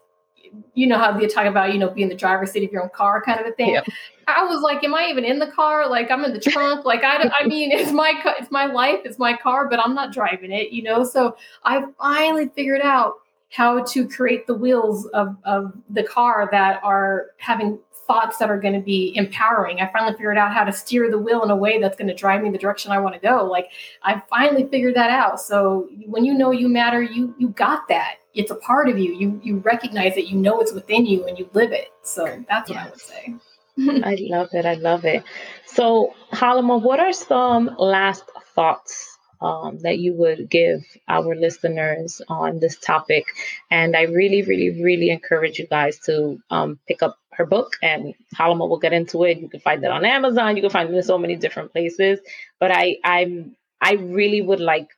you 0.74 0.86
know 0.86 0.98
how 0.98 1.12
they 1.12 1.26
talk 1.26 1.46
about 1.46 1.72
you 1.72 1.78
know 1.78 1.90
being 1.90 2.08
the 2.08 2.14
driver's 2.14 2.50
seat 2.50 2.64
of 2.64 2.72
your 2.72 2.82
own 2.82 2.90
car 2.90 3.22
kind 3.22 3.40
of 3.40 3.46
a 3.46 3.52
thing 3.52 3.70
yep. 3.70 3.86
i 4.26 4.44
was 4.44 4.60
like 4.62 4.82
am 4.84 4.94
i 4.94 5.06
even 5.08 5.24
in 5.24 5.38
the 5.38 5.46
car 5.46 5.88
like 5.88 6.10
i'm 6.10 6.24
in 6.24 6.32
the 6.32 6.40
trunk 6.40 6.84
like 6.84 7.02
i 7.02 7.30
i 7.40 7.46
mean 7.46 7.70
it's 7.70 7.92
my 7.92 8.14
it's 8.38 8.50
my 8.50 8.66
life 8.66 9.00
it's 9.04 9.18
my 9.18 9.36
car 9.36 9.68
but 9.68 9.78
i'm 9.80 9.94
not 9.94 10.12
driving 10.12 10.52
it 10.52 10.70
you 10.70 10.82
know 10.82 11.04
so 11.04 11.36
i 11.64 11.82
finally 11.98 12.48
figured 12.54 12.82
out 12.82 13.14
how 13.50 13.82
to 13.84 14.08
create 14.08 14.46
the 14.46 14.54
wheels 14.54 15.06
of, 15.06 15.36
of 15.44 15.72
the 15.90 16.02
car 16.02 16.48
that 16.50 16.80
are 16.82 17.28
having 17.38 17.78
thoughts 18.06 18.38
that 18.38 18.50
are 18.50 18.58
going 18.58 18.74
to 18.74 18.80
be 18.80 19.12
empowering. 19.16 19.80
I 19.80 19.90
finally 19.92 20.12
figured 20.12 20.38
out 20.38 20.52
how 20.52 20.64
to 20.64 20.72
steer 20.72 21.10
the 21.10 21.18
wheel 21.18 21.42
in 21.42 21.50
a 21.50 21.56
way 21.56 21.80
that's 21.80 21.96
going 21.96 22.08
to 22.08 22.14
drive 22.14 22.42
me 22.42 22.50
the 22.50 22.58
direction 22.58 22.92
I 22.92 22.98
want 22.98 23.14
to 23.14 23.20
go. 23.20 23.44
Like 23.44 23.68
I 24.02 24.22
finally 24.30 24.66
figured 24.68 24.94
that 24.94 25.10
out. 25.10 25.40
So 25.40 25.88
when 26.06 26.24
you 26.24 26.34
know 26.34 26.50
you 26.50 26.68
matter, 26.68 27.02
you 27.02 27.34
you 27.38 27.48
got 27.48 27.88
that. 27.88 28.16
It's 28.36 28.50
a 28.50 28.56
part 28.56 28.88
of 28.88 28.98
you. 28.98 29.12
You 29.14 29.40
you 29.42 29.56
recognize 29.58 30.16
it. 30.16 30.26
You 30.26 30.36
know 30.36 30.60
it's 30.60 30.72
within 30.72 31.06
you, 31.06 31.26
and 31.26 31.38
you 31.38 31.48
live 31.52 31.72
it. 31.72 31.88
So 32.02 32.44
that's 32.48 32.70
what. 32.70 32.78
I 32.78 32.88
would 32.90 33.00
say. 33.00 33.34
I 33.78 34.16
love 34.20 34.50
it. 34.52 34.64
I 34.64 34.74
love 34.74 35.04
it. 35.04 35.24
So 35.66 36.14
Halima, 36.32 36.78
what 36.78 37.00
are 37.00 37.12
some 37.12 37.74
last 37.78 38.24
thoughts 38.54 39.16
um, 39.40 39.78
that 39.80 39.98
you 39.98 40.14
would 40.14 40.48
give 40.50 40.84
our 41.08 41.34
listeners 41.34 42.22
on 42.28 42.58
this 42.58 42.78
topic. 42.78 43.26
And 43.70 43.96
I 43.96 44.02
really, 44.02 44.42
really, 44.42 44.82
really 44.82 45.10
encourage 45.10 45.58
you 45.58 45.66
guys 45.66 45.98
to 46.00 46.40
um, 46.50 46.78
pick 46.88 47.02
up 47.02 47.18
her 47.32 47.44
book 47.44 47.74
and 47.82 48.14
Halima 48.34 48.66
will 48.66 48.78
get 48.78 48.92
into 48.92 49.24
it. 49.24 49.38
You 49.38 49.48
can 49.48 49.60
find 49.60 49.84
it 49.84 49.90
on 49.90 50.04
Amazon. 50.04 50.56
You 50.56 50.62
can 50.62 50.70
find 50.70 50.88
it 50.88 50.96
in 50.96 51.02
so 51.02 51.18
many 51.18 51.36
different 51.36 51.72
places. 51.72 52.18
But 52.58 52.70
I, 52.70 52.96
I'm, 53.04 53.56
I 53.80 53.94
really 53.94 54.40
would 54.40 54.60
like 54.60 54.88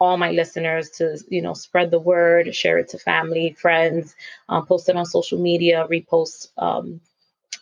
all 0.00 0.16
my 0.16 0.30
listeners 0.30 0.90
to 0.90 1.18
you 1.28 1.42
know 1.42 1.54
spread 1.54 1.90
the 1.90 1.98
word 1.98 2.54
share 2.54 2.78
it 2.78 2.88
to 2.88 2.98
family 2.98 3.52
friends 3.52 4.14
um, 4.48 4.66
post 4.66 4.88
it 4.88 4.96
on 4.96 5.06
social 5.06 5.38
media 5.38 5.86
repost 5.90 6.48
um, 6.58 7.00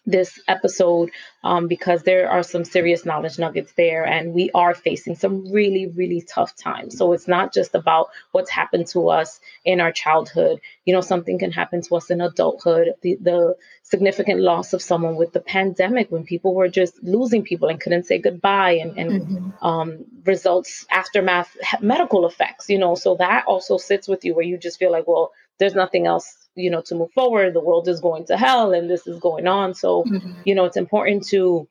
this 0.06 0.40
episode 0.46 1.10
um, 1.42 1.66
because 1.66 2.02
there 2.04 2.30
are 2.30 2.42
some 2.42 2.64
serious 2.64 3.04
knowledge 3.04 3.38
nuggets 3.38 3.72
there 3.76 4.04
and 4.04 4.32
we 4.32 4.50
are 4.54 4.74
facing 4.74 5.16
some 5.16 5.52
really 5.52 5.86
really 5.86 6.22
tough 6.22 6.54
times. 6.56 6.96
So 6.96 7.12
it's 7.12 7.28
not 7.28 7.52
just 7.52 7.74
about 7.74 8.08
what's 8.32 8.50
happened 8.50 8.86
to 8.88 9.08
us 9.08 9.40
in 9.64 9.80
our 9.80 9.92
childhood. 9.92 10.60
You 10.84 10.94
know 10.94 11.00
something 11.00 11.38
can 11.38 11.52
happen 11.52 11.82
to 11.82 11.96
us 11.96 12.10
in 12.10 12.20
adulthood. 12.20 12.94
The, 13.02 13.16
the 13.20 13.56
significant 13.82 14.40
loss 14.40 14.72
of 14.72 14.82
someone 14.82 15.16
with 15.16 15.32
the 15.32 15.40
pandemic 15.40 16.10
when 16.10 16.24
people 16.24 16.54
were 16.54 16.68
just 16.68 17.02
losing 17.02 17.42
people 17.42 17.68
and 17.68 17.80
couldn't 17.80 18.06
say 18.06 18.18
goodbye 18.18 18.78
and, 18.82 18.98
and 18.98 19.10
mm-hmm. 19.10 19.66
um, 19.66 20.04
results 20.24 20.86
aftermath 20.90 21.56
medical 21.80 22.26
effects 22.26 22.68
you 22.68 22.78
know. 22.78 22.94
So 22.94 23.16
that 23.16 23.44
also 23.46 23.76
sits 23.76 24.08
with 24.08 24.24
you 24.24 24.34
where 24.34 24.44
you 24.44 24.56
just 24.58 24.78
feel 24.78 24.92
like 24.92 25.06
well 25.06 25.32
there's 25.58 25.74
nothing 25.74 26.06
else 26.06 26.46
you 26.54 26.70
know 26.70 26.80
to 26.82 26.94
move 26.94 27.12
forward. 27.12 27.54
The 27.54 27.60
world 27.60 27.88
is 27.88 28.00
going 28.00 28.26
to 28.26 28.36
hell 28.36 28.72
and 28.72 28.90
this 28.90 29.06
is 29.06 29.18
going 29.20 29.46
on. 29.46 29.74
So 29.74 30.04
mm-hmm. 30.04 30.40
you 30.44 30.54
know 30.54 30.64
it's 30.64 30.76
important 30.76 31.26
to 31.28 31.68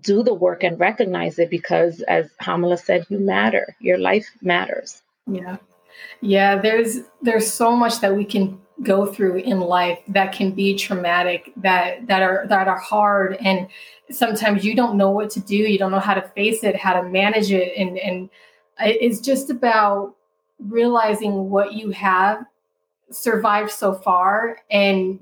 do 0.00 0.22
the 0.22 0.34
work 0.34 0.64
and 0.64 0.78
recognize 0.78 1.38
it 1.38 1.50
because 1.50 2.02
as 2.02 2.30
Hamila 2.42 2.78
said 2.78 3.06
you 3.08 3.18
matter. 3.18 3.76
Your 3.80 3.98
life 3.98 4.28
matters. 4.42 5.02
Yeah. 5.26 5.58
Yeah 6.20 6.60
there's 6.60 6.98
there's 7.22 7.52
so 7.52 7.76
much 7.76 8.00
that 8.00 8.16
we 8.16 8.24
can 8.24 8.60
go 8.82 9.06
through 9.06 9.36
in 9.36 9.60
life 9.60 9.98
that 10.08 10.32
can 10.32 10.52
be 10.52 10.76
traumatic 10.76 11.52
that 11.56 12.06
that 12.06 12.22
are 12.22 12.46
that 12.48 12.68
are 12.68 12.78
hard. 12.78 13.36
And 13.40 13.68
sometimes 14.10 14.64
you 14.64 14.74
don't 14.74 14.96
know 14.96 15.10
what 15.10 15.30
to 15.30 15.40
do. 15.40 15.56
You 15.56 15.78
don't 15.78 15.92
know 15.92 16.00
how 16.00 16.14
to 16.14 16.22
face 16.28 16.64
it 16.64 16.76
how 16.76 17.00
to 17.00 17.08
manage 17.08 17.50
it. 17.50 17.76
And 17.76 17.98
and 17.98 18.30
it's 18.80 19.20
just 19.20 19.50
about 19.50 20.14
realizing 20.58 21.50
what 21.50 21.72
you 21.74 21.90
have 21.90 22.44
survived 23.10 23.70
so 23.70 23.94
far 23.94 24.58
and 24.70 25.18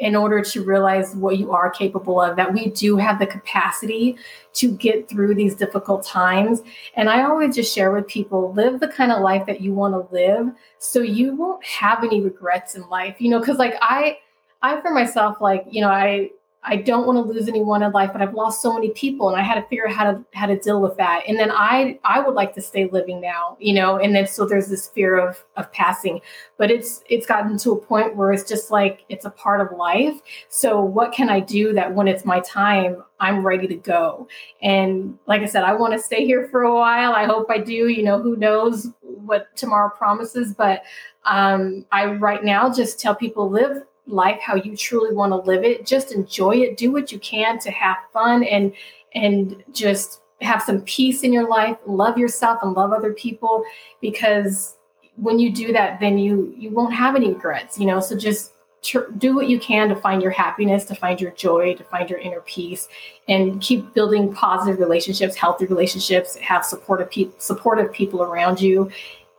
in 0.00 0.16
order 0.16 0.40
to 0.40 0.64
realize 0.64 1.14
what 1.14 1.38
you 1.38 1.52
are 1.52 1.68
capable 1.68 2.20
of 2.20 2.34
that 2.34 2.52
we 2.52 2.70
do 2.70 2.96
have 2.96 3.18
the 3.18 3.26
capacity 3.26 4.16
to 4.54 4.72
get 4.72 5.08
through 5.08 5.34
these 5.34 5.54
difficult 5.54 6.04
times. 6.04 6.62
And 6.96 7.08
i 7.10 7.22
always 7.22 7.54
just 7.54 7.74
share 7.74 7.92
with 7.92 8.06
people 8.06 8.52
live 8.52 8.80
the 8.80 8.88
kind 8.88 9.12
of 9.12 9.20
life 9.20 9.46
that 9.46 9.60
you 9.60 9.74
want 9.74 9.94
to 9.94 10.14
live 10.14 10.48
so 10.78 11.00
you 11.00 11.36
won't 11.36 11.64
have 11.64 12.02
any 12.02 12.20
regrets 12.20 12.74
in 12.74 12.88
life 12.88 13.16
you 13.18 13.30
know 13.30 13.38
because 13.40 13.58
like 13.58 13.76
i 13.82 14.16
i 14.62 14.80
for 14.80 14.90
myself 14.90 15.40
like 15.40 15.64
you 15.70 15.80
know 15.80 15.88
i 15.88 16.30
I 16.62 16.76
don't 16.76 17.06
want 17.06 17.16
to 17.16 17.32
lose 17.32 17.48
anyone 17.48 17.82
in 17.82 17.90
life, 17.92 18.10
but 18.12 18.20
I've 18.20 18.34
lost 18.34 18.60
so 18.60 18.74
many 18.74 18.90
people 18.90 19.30
and 19.30 19.40
I 19.40 19.42
had 19.42 19.54
to 19.54 19.66
figure 19.68 19.88
out 19.88 19.94
how 19.94 20.12
to 20.12 20.24
how 20.34 20.46
to 20.46 20.58
deal 20.58 20.82
with 20.82 20.94
that. 20.98 21.22
And 21.26 21.38
then 21.38 21.50
I 21.50 21.98
I 22.04 22.20
would 22.20 22.34
like 22.34 22.54
to 22.54 22.60
stay 22.60 22.86
living 22.90 23.18
now, 23.20 23.56
you 23.58 23.72
know, 23.72 23.98
and 23.98 24.14
then 24.14 24.26
so 24.26 24.44
there's 24.44 24.68
this 24.68 24.88
fear 24.88 25.16
of 25.16 25.42
of 25.56 25.72
passing. 25.72 26.20
But 26.58 26.70
it's 26.70 27.02
it's 27.08 27.24
gotten 27.24 27.56
to 27.58 27.72
a 27.72 27.80
point 27.80 28.14
where 28.14 28.30
it's 28.32 28.46
just 28.46 28.70
like 28.70 29.04
it's 29.08 29.24
a 29.24 29.30
part 29.30 29.62
of 29.62 29.76
life. 29.76 30.20
So 30.50 30.82
what 30.82 31.12
can 31.12 31.30
I 31.30 31.40
do 31.40 31.72
that 31.72 31.94
when 31.94 32.06
it's 32.06 32.26
my 32.26 32.40
time, 32.40 33.02
I'm 33.20 33.46
ready 33.46 33.66
to 33.66 33.76
go. 33.76 34.28
And 34.60 35.18
like 35.26 35.40
I 35.40 35.46
said, 35.46 35.64
I 35.64 35.74
want 35.74 35.94
to 35.94 35.98
stay 35.98 36.26
here 36.26 36.46
for 36.50 36.62
a 36.62 36.74
while. 36.74 37.12
I 37.12 37.24
hope 37.24 37.50
I 37.50 37.58
do, 37.58 37.88
you 37.88 38.02
know, 38.02 38.20
who 38.20 38.36
knows 38.36 38.88
what 39.00 39.54
tomorrow 39.56 39.88
promises, 39.88 40.52
but 40.52 40.82
um 41.24 41.86
I 41.90 42.06
right 42.06 42.44
now 42.44 42.72
just 42.72 43.00
tell 43.00 43.14
people 43.14 43.48
live 43.48 43.82
life 44.06 44.40
how 44.40 44.54
you 44.54 44.76
truly 44.76 45.14
want 45.14 45.32
to 45.32 45.36
live 45.36 45.64
it 45.64 45.86
just 45.86 46.12
enjoy 46.12 46.56
it 46.56 46.76
do 46.76 46.90
what 46.90 47.12
you 47.12 47.18
can 47.20 47.58
to 47.58 47.70
have 47.70 47.96
fun 48.12 48.42
and 48.44 48.72
and 49.14 49.62
just 49.72 50.22
have 50.40 50.62
some 50.62 50.80
peace 50.82 51.22
in 51.22 51.32
your 51.32 51.48
life 51.48 51.76
love 51.86 52.16
yourself 52.18 52.58
and 52.62 52.72
love 52.72 52.92
other 52.92 53.12
people 53.12 53.62
because 54.00 54.76
when 55.16 55.38
you 55.38 55.52
do 55.52 55.72
that 55.72 56.00
then 56.00 56.18
you 56.18 56.54
you 56.56 56.70
won't 56.70 56.94
have 56.94 57.14
any 57.14 57.28
regrets 57.28 57.78
you 57.78 57.86
know? 57.86 58.00
So 58.00 58.16
just 58.16 58.52
tr- 58.82 59.10
do 59.18 59.34
what 59.34 59.48
you 59.48 59.58
can 59.60 59.88
to 59.88 59.96
find 59.96 60.22
your 60.22 60.30
happiness 60.30 60.84
to 60.86 60.94
find 60.94 61.20
your 61.20 61.32
joy 61.32 61.74
to 61.74 61.84
find 61.84 62.08
your 62.08 62.18
inner 62.18 62.40
peace 62.42 62.88
and 63.28 63.60
keep 63.60 63.92
building 63.94 64.32
positive 64.32 64.80
relationships 64.80 65.36
healthy 65.36 65.66
relationships 65.66 66.36
have 66.36 66.64
supportive 66.64 67.10
people 67.10 67.34
supportive 67.38 67.92
people 67.92 68.22
around 68.22 68.60
you 68.60 68.90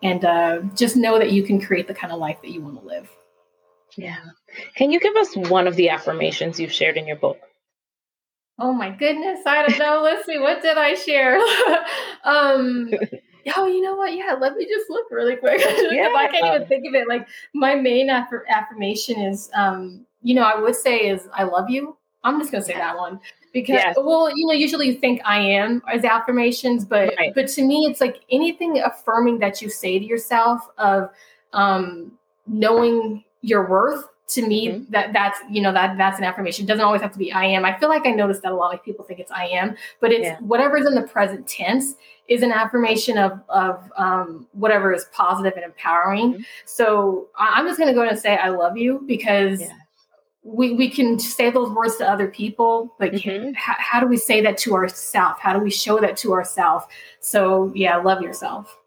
and 0.04 0.26
uh, 0.26 0.62
just 0.76 0.96
know 0.96 1.20
that 1.20 1.32
you 1.32 1.44
can 1.44 1.62
create 1.62 1.88
the 1.88 1.94
kind 1.94 2.12
of 2.12 2.20
life 2.20 2.38
that 2.42 2.50
you 2.52 2.62
want 2.62 2.80
to 2.80 2.86
live 2.86 3.10
yeah. 3.98 4.20
Can 4.76 4.92
you 4.92 5.00
give 5.00 5.16
us 5.16 5.36
one 5.36 5.68
of 5.68 5.76
the 5.76 5.90
affirmations 5.90 6.60
you've 6.60 6.72
shared 6.72 6.98
in 6.98 7.08
your 7.08 7.18
book? 7.18 7.40
Oh 8.60 8.74
my 8.74 8.90
goodness, 8.90 9.40
I 9.46 9.66
don't 9.66 9.80
know. 9.80 10.02
Let's 10.04 10.26
see, 10.26 10.38
what 10.38 10.62
did 10.62 10.78
I 10.78 10.94
share? 10.94 11.40
um 12.24 12.92
Oh, 13.56 13.66
you 13.66 13.82
know 13.82 13.96
what? 13.96 14.16
Yeah, 14.16 14.36
let 14.40 14.56
me 14.56 14.66
just 14.66 14.90
look 14.90 15.06
really 15.10 15.36
quick. 15.36 15.60
yeah. 15.92 16.14
I 16.16 16.28
can't 16.32 16.56
even 16.56 16.68
think 16.68 16.88
of 16.88 16.94
it. 16.94 17.08
Like 17.08 17.28
my 17.54 17.76
main 17.76 18.10
aff- 18.10 18.30
affirmation 18.50 19.20
is, 19.20 19.50
um, 19.54 20.06
you 20.22 20.36
know, 20.36 20.44
I 20.44 20.60
would 20.60 20.76
say 20.76 21.10
is 21.10 21.28
I 21.34 21.44
love 21.44 21.70
you. 21.70 21.98
I'm 22.24 22.40
just 22.40 22.52
gonna 22.52 22.64
say 22.64 22.76
that 22.76 22.96
one 22.96 23.20
because, 23.52 23.74
yes. 23.74 23.96
well, 23.98 24.30
you 24.36 24.46
know, 24.46 24.54
usually 24.54 24.88
you 24.88 24.96
think 24.96 25.22
I 25.26 25.40
am 25.40 25.82
as 25.92 26.06
affirmations, 26.06 26.86
but 26.86 27.14
right. 27.18 27.34
but 27.34 27.48
to 27.50 27.64
me, 27.64 27.88
it's 27.90 28.00
like 28.00 28.22
anything 28.30 28.80
affirming 28.80 29.40
that 29.40 29.62
you 29.62 29.70
say 29.70 29.98
to 29.98 30.06
yourself 30.06 30.62
of 30.78 31.10
um, 31.54 32.12
knowing 32.46 33.24
your 33.42 33.68
worth 33.70 34.06
to 34.32 34.48
me 34.48 34.68
mm-hmm. 34.68 34.92
that 34.92 35.12
that's 35.14 35.40
you 35.50 35.62
know 35.62 35.74
that 35.74 35.98
that's 35.98 36.18
an 36.18 36.24
affirmation 36.24 36.66
it 36.66 36.68
doesn't 36.68 36.84
always 36.84 37.02
have 37.02 37.12
to 37.12 37.18
be 37.18 37.32
i 37.32 37.44
am 37.44 37.66
i 37.66 37.78
feel 37.78 37.90
like 37.90 38.06
i 38.06 38.12
noticed 38.12 38.42
that 38.42 38.52
a 38.52 38.56
lot 38.56 38.74
of 38.74 38.84
people 38.84 39.04
think 39.04 39.20
it's 39.20 39.32
i 39.32 39.46
am 39.46 39.76
but 40.00 40.12
it's 40.12 40.24
yeah. 40.24 40.38
whatever's 40.40 40.86
in 40.86 40.96
the 40.96 41.02
present 41.02 41.46
tense 41.48 41.96
is 42.28 42.42
an 42.42 42.52
affirmation 42.52 43.18
of 43.18 43.40
of 43.50 43.92
um, 43.98 44.48
whatever 44.54 44.94
is 44.94 45.06
positive 45.12 45.54
and 45.56 45.66
empowering 45.66 46.34
mm-hmm. 46.34 46.42
so 46.66 47.28
i'm 47.38 47.66
just 47.66 47.78
going 47.78 47.90
to 47.90 47.94
go 47.94 48.08
and 48.08 48.18
say 48.18 48.38
i 48.38 48.50
love 48.50 48.78
you 48.78 49.04
because 49.06 49.62
yeah. 49.62 49.74
we 50.44 50.74
we 50.74 50.90
can 50.90 51.20
say 51.20 51.50
those 51.50 51.70
words 51.72 51.98
to 51.98 52.10
other 52.10 52.28
people 52.28 52.96
but 53.00 53.12
mm-hmm. 53.12 53.52
how, 53.56 53.76
how 53.78 54.00
do 54.00 54.08
we 54.08 54.18
say 54.18 54.40
that 54.42 54.58
to 54.58 54.74
ourselves 54.74 55.40
how 55.42 55.52
do 55.52 55.60
we 55.60 55.72
show 55.72 56.00
that 56.00 56.16
to 56.16 56.32
ourselves 56.32 56.86
so 57.20 57.72
yeah 57.76 57.98
love 57.98 58.22
yourself 58.22 58.78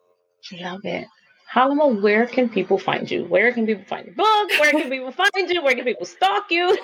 love 0.61 0.85
it 0.85 1.07
Halima, 1.55 1.87
where 1.87 2.27
can 2.27 2.49
people 2.49 2.79
find 2.79 3.09
you? 3.09 3.27
Where 3.27 3.53
can 3.53 3.65
people 3.65 3.85
find 3.85 4.07
your 4.07 4.17
book? 4.17 4.51
Where 4.59 4.73
can 4.73 4.91
people 4.91 5.13
find 5.13 5.49
you? 5.49 5.63
Where 5.63 5.77
can 5.77 5.85
people 5.85 6.05
stalk 6.05 6.51
you? 6.51 6.65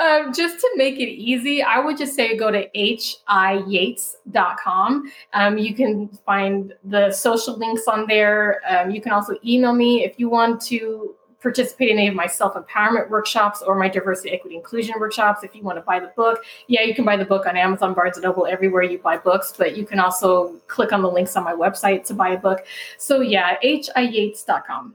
um, 0.00 0.32
just 0.34 0.58
to 0.58 0.68
make 0.74 0.98
it 0.98 1.08
easy, 1.08 1.62
I 1.62 1.78
would 1.78 1.96
just 1.96 2.16
say 2.16 2.36
go 2.36 2.50
to 2.50 2.68
hiyates.com. 3.28 5.12
Um, 5.32 5.56
you 5.56 5.72
can 5.72 6.08
find 6.26 6.74
the 6.82 7.12
social 7.12 7.56
links 7.56 7.86
on 7.86 8.08
there. 8.08 8.60
Um, 8.68 8.90
you 8.90 9.00
can 9.00 9.12
also 9.12 9.36
email 9.46 9.72
me 9.72 10.04
if 10.04 10.18
you 10.18 10.28
want 10.28 10.60
to 10.62 11.14
participate 11.40 11.90
in 11.90 11.98
any 11.98 12.08
of 12.08 12.14
my 12.14 12.26
self 12.26 12.54
empowerment 12.54 13.08
workshops 13.10 13.62
or 13.62 13.74
my 13.74 13.88
diversity, 13.88 14.30
equity, 14.30 14.56
inclusion 14.56 14.94
workshops. 14.98 15.42
If 15.42 15.54
you 15.54 15.62
want 15.62 15.78
to 15.78 15.82
buy 15.82 16.00
the 16.00 16.12
book, 16.16 16.44
yeah, 16.66 16.82
you 16.82 16.94
can 16.94 17.04
buy 17.04 17.16
the 17.16 17.24
book 17.24 17.46
on 17.46 17.56
Amazon, 17.56 17.94
Barnes 17.94 18.16
and 18.16 18.24
Noble, 18.24 18.46
everywhere 18.46 18.82
you 18.82 18.98
buy 18.98 19.16
books, 19.16 19.52
but 19.56 19.76
you 19.76 19.84
can 19.84 19.98
also 19.98 20.54
click 20.66 20.92
on 20.92 21.02
the 21.02 21.10
links 21.10 21.36
on 21.36 21.44
my 21.44 21.52
website 21.54 22.04
to 22.06 22.14
buy 22.14 22.30
a 22.30 22.38
book. 22.38 22.64
So, 22.98 23.20
yeah, 23.20 23.56
hiyates.com. 23.62 24.94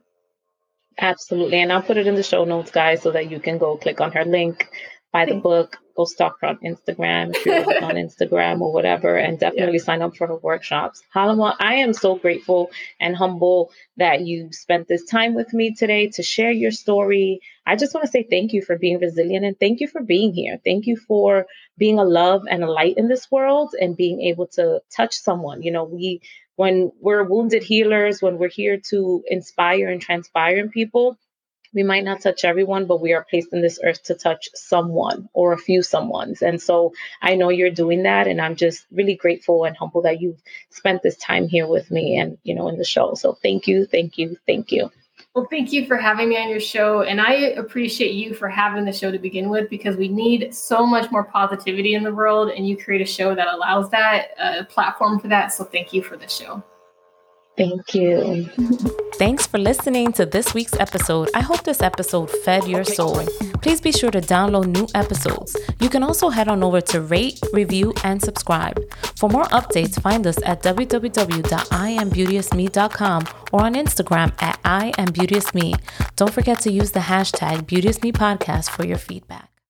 Absolutely. 0.97 1.59
And 1.59 1.73
I'll 1.73 1.81
put 1.81 1.97
it 1.97 2.07
in 2.07 2.15
the 2.15 2.23
show 2.23 2.45
notes, 2.45 2.71
guys, 2.71 3.01
so 3.01 3.11
that 3.11 3.29
you 3.29 3.39
can 3.39 3.57
go 3.57 3.75
click 3.77 3.99
on 3.99 4.11
her 4.13 4.23
link, 4.23 4.69
buy 5.15 5.25
the 5.25 5.39
book, 5.39 5.77
go 5.95 6.03
stalk 6.03 6.35
her 6.41 6.47
on 6.47 6.57
Instagram 6.57 7.33
if 7.33 7.45
you're 7.45 7.83
on 7.83 7.95
Instagram 8.05 8.59
or 8.59 8.73
whatever, 8.73 9.15
and 9.15 9.39
definitely 9.39 9.77
yeah. 9.77 9.83
sign 9.83 10.01
up 10.01 10.17
for 10.17 10.27
her 10.27 10.35
workshops. 10.35 11.01
Halima, 11.13 11.55
I 11.57 11.75
am 11.75 11.93
so 11.93 12.15
grateful 12.15 12.69
and 12.99 13.15
humble 13.15 13.71
that 13.95 14.21
you 14.27 14.49
spent 14.51 14.89
this 14.89 15.05
time 15.05 15.33
with 15.33 15.53
me 15.53 15.73
today 15.73 16.09
to 16.15 16.21
share 16.21 16.51
your 16.51 16.71
story. 16.71 17.39
I 17.65 17.77
just 17.77 17.93
want 17.93 18.05
to 18.05 18.11
say 18.11 18.27
thank 18.29 18.51
you 18.51 18.61
for 18.61 18.77
being 18.77 18.99
resilient 18.99 19.45
and 19.45 19.57
thank 19.57 19.79
you 19.79 19.87
for 19.87 20.01
being 20.01 20.33
here. 20.33 20.59
Thank 20.65 20.85
you 20.85 20.97
for 20.97 21.45
being 21.77 21.97
a 21.97 22.03
love 22.03 22.43
and 22.49 22.61
a 22.61 22.69
light 22.69 22.95
in 22.97 23.07
this 23.07 23.31
world 23.31 23.73
and 23.79 23.95
being 23.95 24.19
able 24.21 24.47
to 24.57 24.81
touch 24.93 25.15
someone. 25.15 25.63
You 25.63 25.71
know, 25.71 25.85
we 25.85 26.21
when 26.57 26.91
we're 26.99 27.23
wounded 27.23 27.63
healers, 27.63 28.21
when 28.21 28.37
we're 28.37 28.49
here 28.49 28.79
to 28.89 29.23
inspire 29.27 29.89
and 29.89 30.01
transpire 30.01 30.57
in 30.57 30.69
people, 30.69 31.17
we 31.75 31.83
might 31.83 32.05
not 32.05 32.21
touch 32.21 32.45
everyone, 32.45 32.87
but 32.87 33.01
we 33.01 33.13
are 33.13 33.27
placed 33.29 33.53
in 33.53 33.61
this 33.61 33.79
earth 33.83 34.01
to 34.03 34.15
touch 34.15 34.49
someone 34.55 35.29
or 35.33 35.51
a 35.51 35.57
few 35.57 35.81
someones. 35.81 36.41
And 36.41 36.59
so 36.59 36.93
I 37.21 37.35
know 37.35 37.49
you're 37.49 37.69
doing 37.69 38.03
that. 38.03 38.27
And 38.27 38.41
I'm 38.41 38.55
just 38.55 38.87
really 38.91 39.15
grateful 39.15 39.65
and 39.65 39.75
humble 39.75 40.01
that 40.03 40.21
you've 40.21 40.41
spent 40.69 41.03
this 41.03 41.17
time 41.17 41.47
here 41.47 41.67
with 41.67 41.91
me 41.91 42.17
and, 42.17 42.37
you 42.43 42.55
know, 42.55 42.69
in 42.69 42.77
the 42.77 42.85
show. 42.85 43.13
So 43.13 43.33
thank 43.43 43.67
you, 43.67 43.85
thank 43.85 44.17
you, 44.17 44.37
thank 44.47 44.71
you. 44.71 44.89
Well, 45.33 45.47
thank 45.49 45.73
you 45.73 45.85
for 45.85 45.97
having 45.97 46.29
me 46.29 46.37
on 46.37 46.47
your 46.47 46.61
show. 46.61 47.01
And 47.01 47.19
I 47.19 47.33
appreciate 47.33 48.13
you 48.13 48.33
for 48.33 48.47
having 48.47 48.85
the 48.85 48.93
show 48.93 49.11
to 49.11 49.19
begin 49.19 49.49
with 49.49 49.69
because 49.69 49.97
we 49.97 50.07
need 50.07 50.55
so 50.55 50.85
much 50.85 51.11
more 51.11 51.25
positivity 51.25 51.93
in 51.93 52.03
the 52.03 52.13
world. 52.13 52.51
And 52.51 52.65
you 52.65 52.77
create 52.77 53.01
a 53.01 53.05
show 53.05 53.35
that 53.35 53.47
allows 53.49 53.89
that, 53.89 54.29
a 54.39 54.63
platform 54.63 55.19
for 55.19 55.27
that. 55.27 55.51
So 55.51 55.65
thank 55.65 55.91
you 55.91 56.01
for 56.01 56.15
the 56.15 56.29
show. 56.29 56.63
Thank 57.57 57.95
you. 57.95 58.45
Thanks 59.15 59.47
for 59.47 59.57
listening 59.57 60.11
to 60.13 60.25
this 60.25 60.53
week's 60.53 60.77
episode. 60.77 61.29
I 61.33 61.41
hope 61.41 61.63
this 61.63 61.81
episode 61.81 62.29
fed 62.29 62.67
your 62.67 62.83
soul. 62.83 63.25
Please 63.61 63.79
be 63.79 63.93
sure 63.93 64.11
to 64.11 64.19
download 64.19 64.67
new 64.67 64.87
episodes. 64.93 65.55
You 65.79 65.87
can 65.89 66.03
also 66.03 66.27
head 66.29 66.49
on 66.49 66.61
over 66.63 66.81
to 66.81 66.99
rate, 66.99 67.39
review, 67.53 67.93
and 68.03 68.21
subscribe. 68.21 68.77
For 69.17 69.29
more 69.29 69.45
updates, 69.45 70.01
find 70.01 70.27
us 70.27 70.37
at 70.43 70.61
www.iambeauteousme.com 70.63 73.23
or 73.53 73.63
on 73.63 73.75
Instagram 73.75 74.33
at 74.41 74.61
iambeauteousme. 74.63 75.79
Don't 76.17 76.33
forget 76.33 76.59
to 76.59 76.69
use 76.71 76.91
the 76.91 76.99
hashtag 76.99 77.67
BeauteousMePodcast 77.67 78.69
for 78.69 78.85
your 78.85 78.97
feedback. 78.97 79.54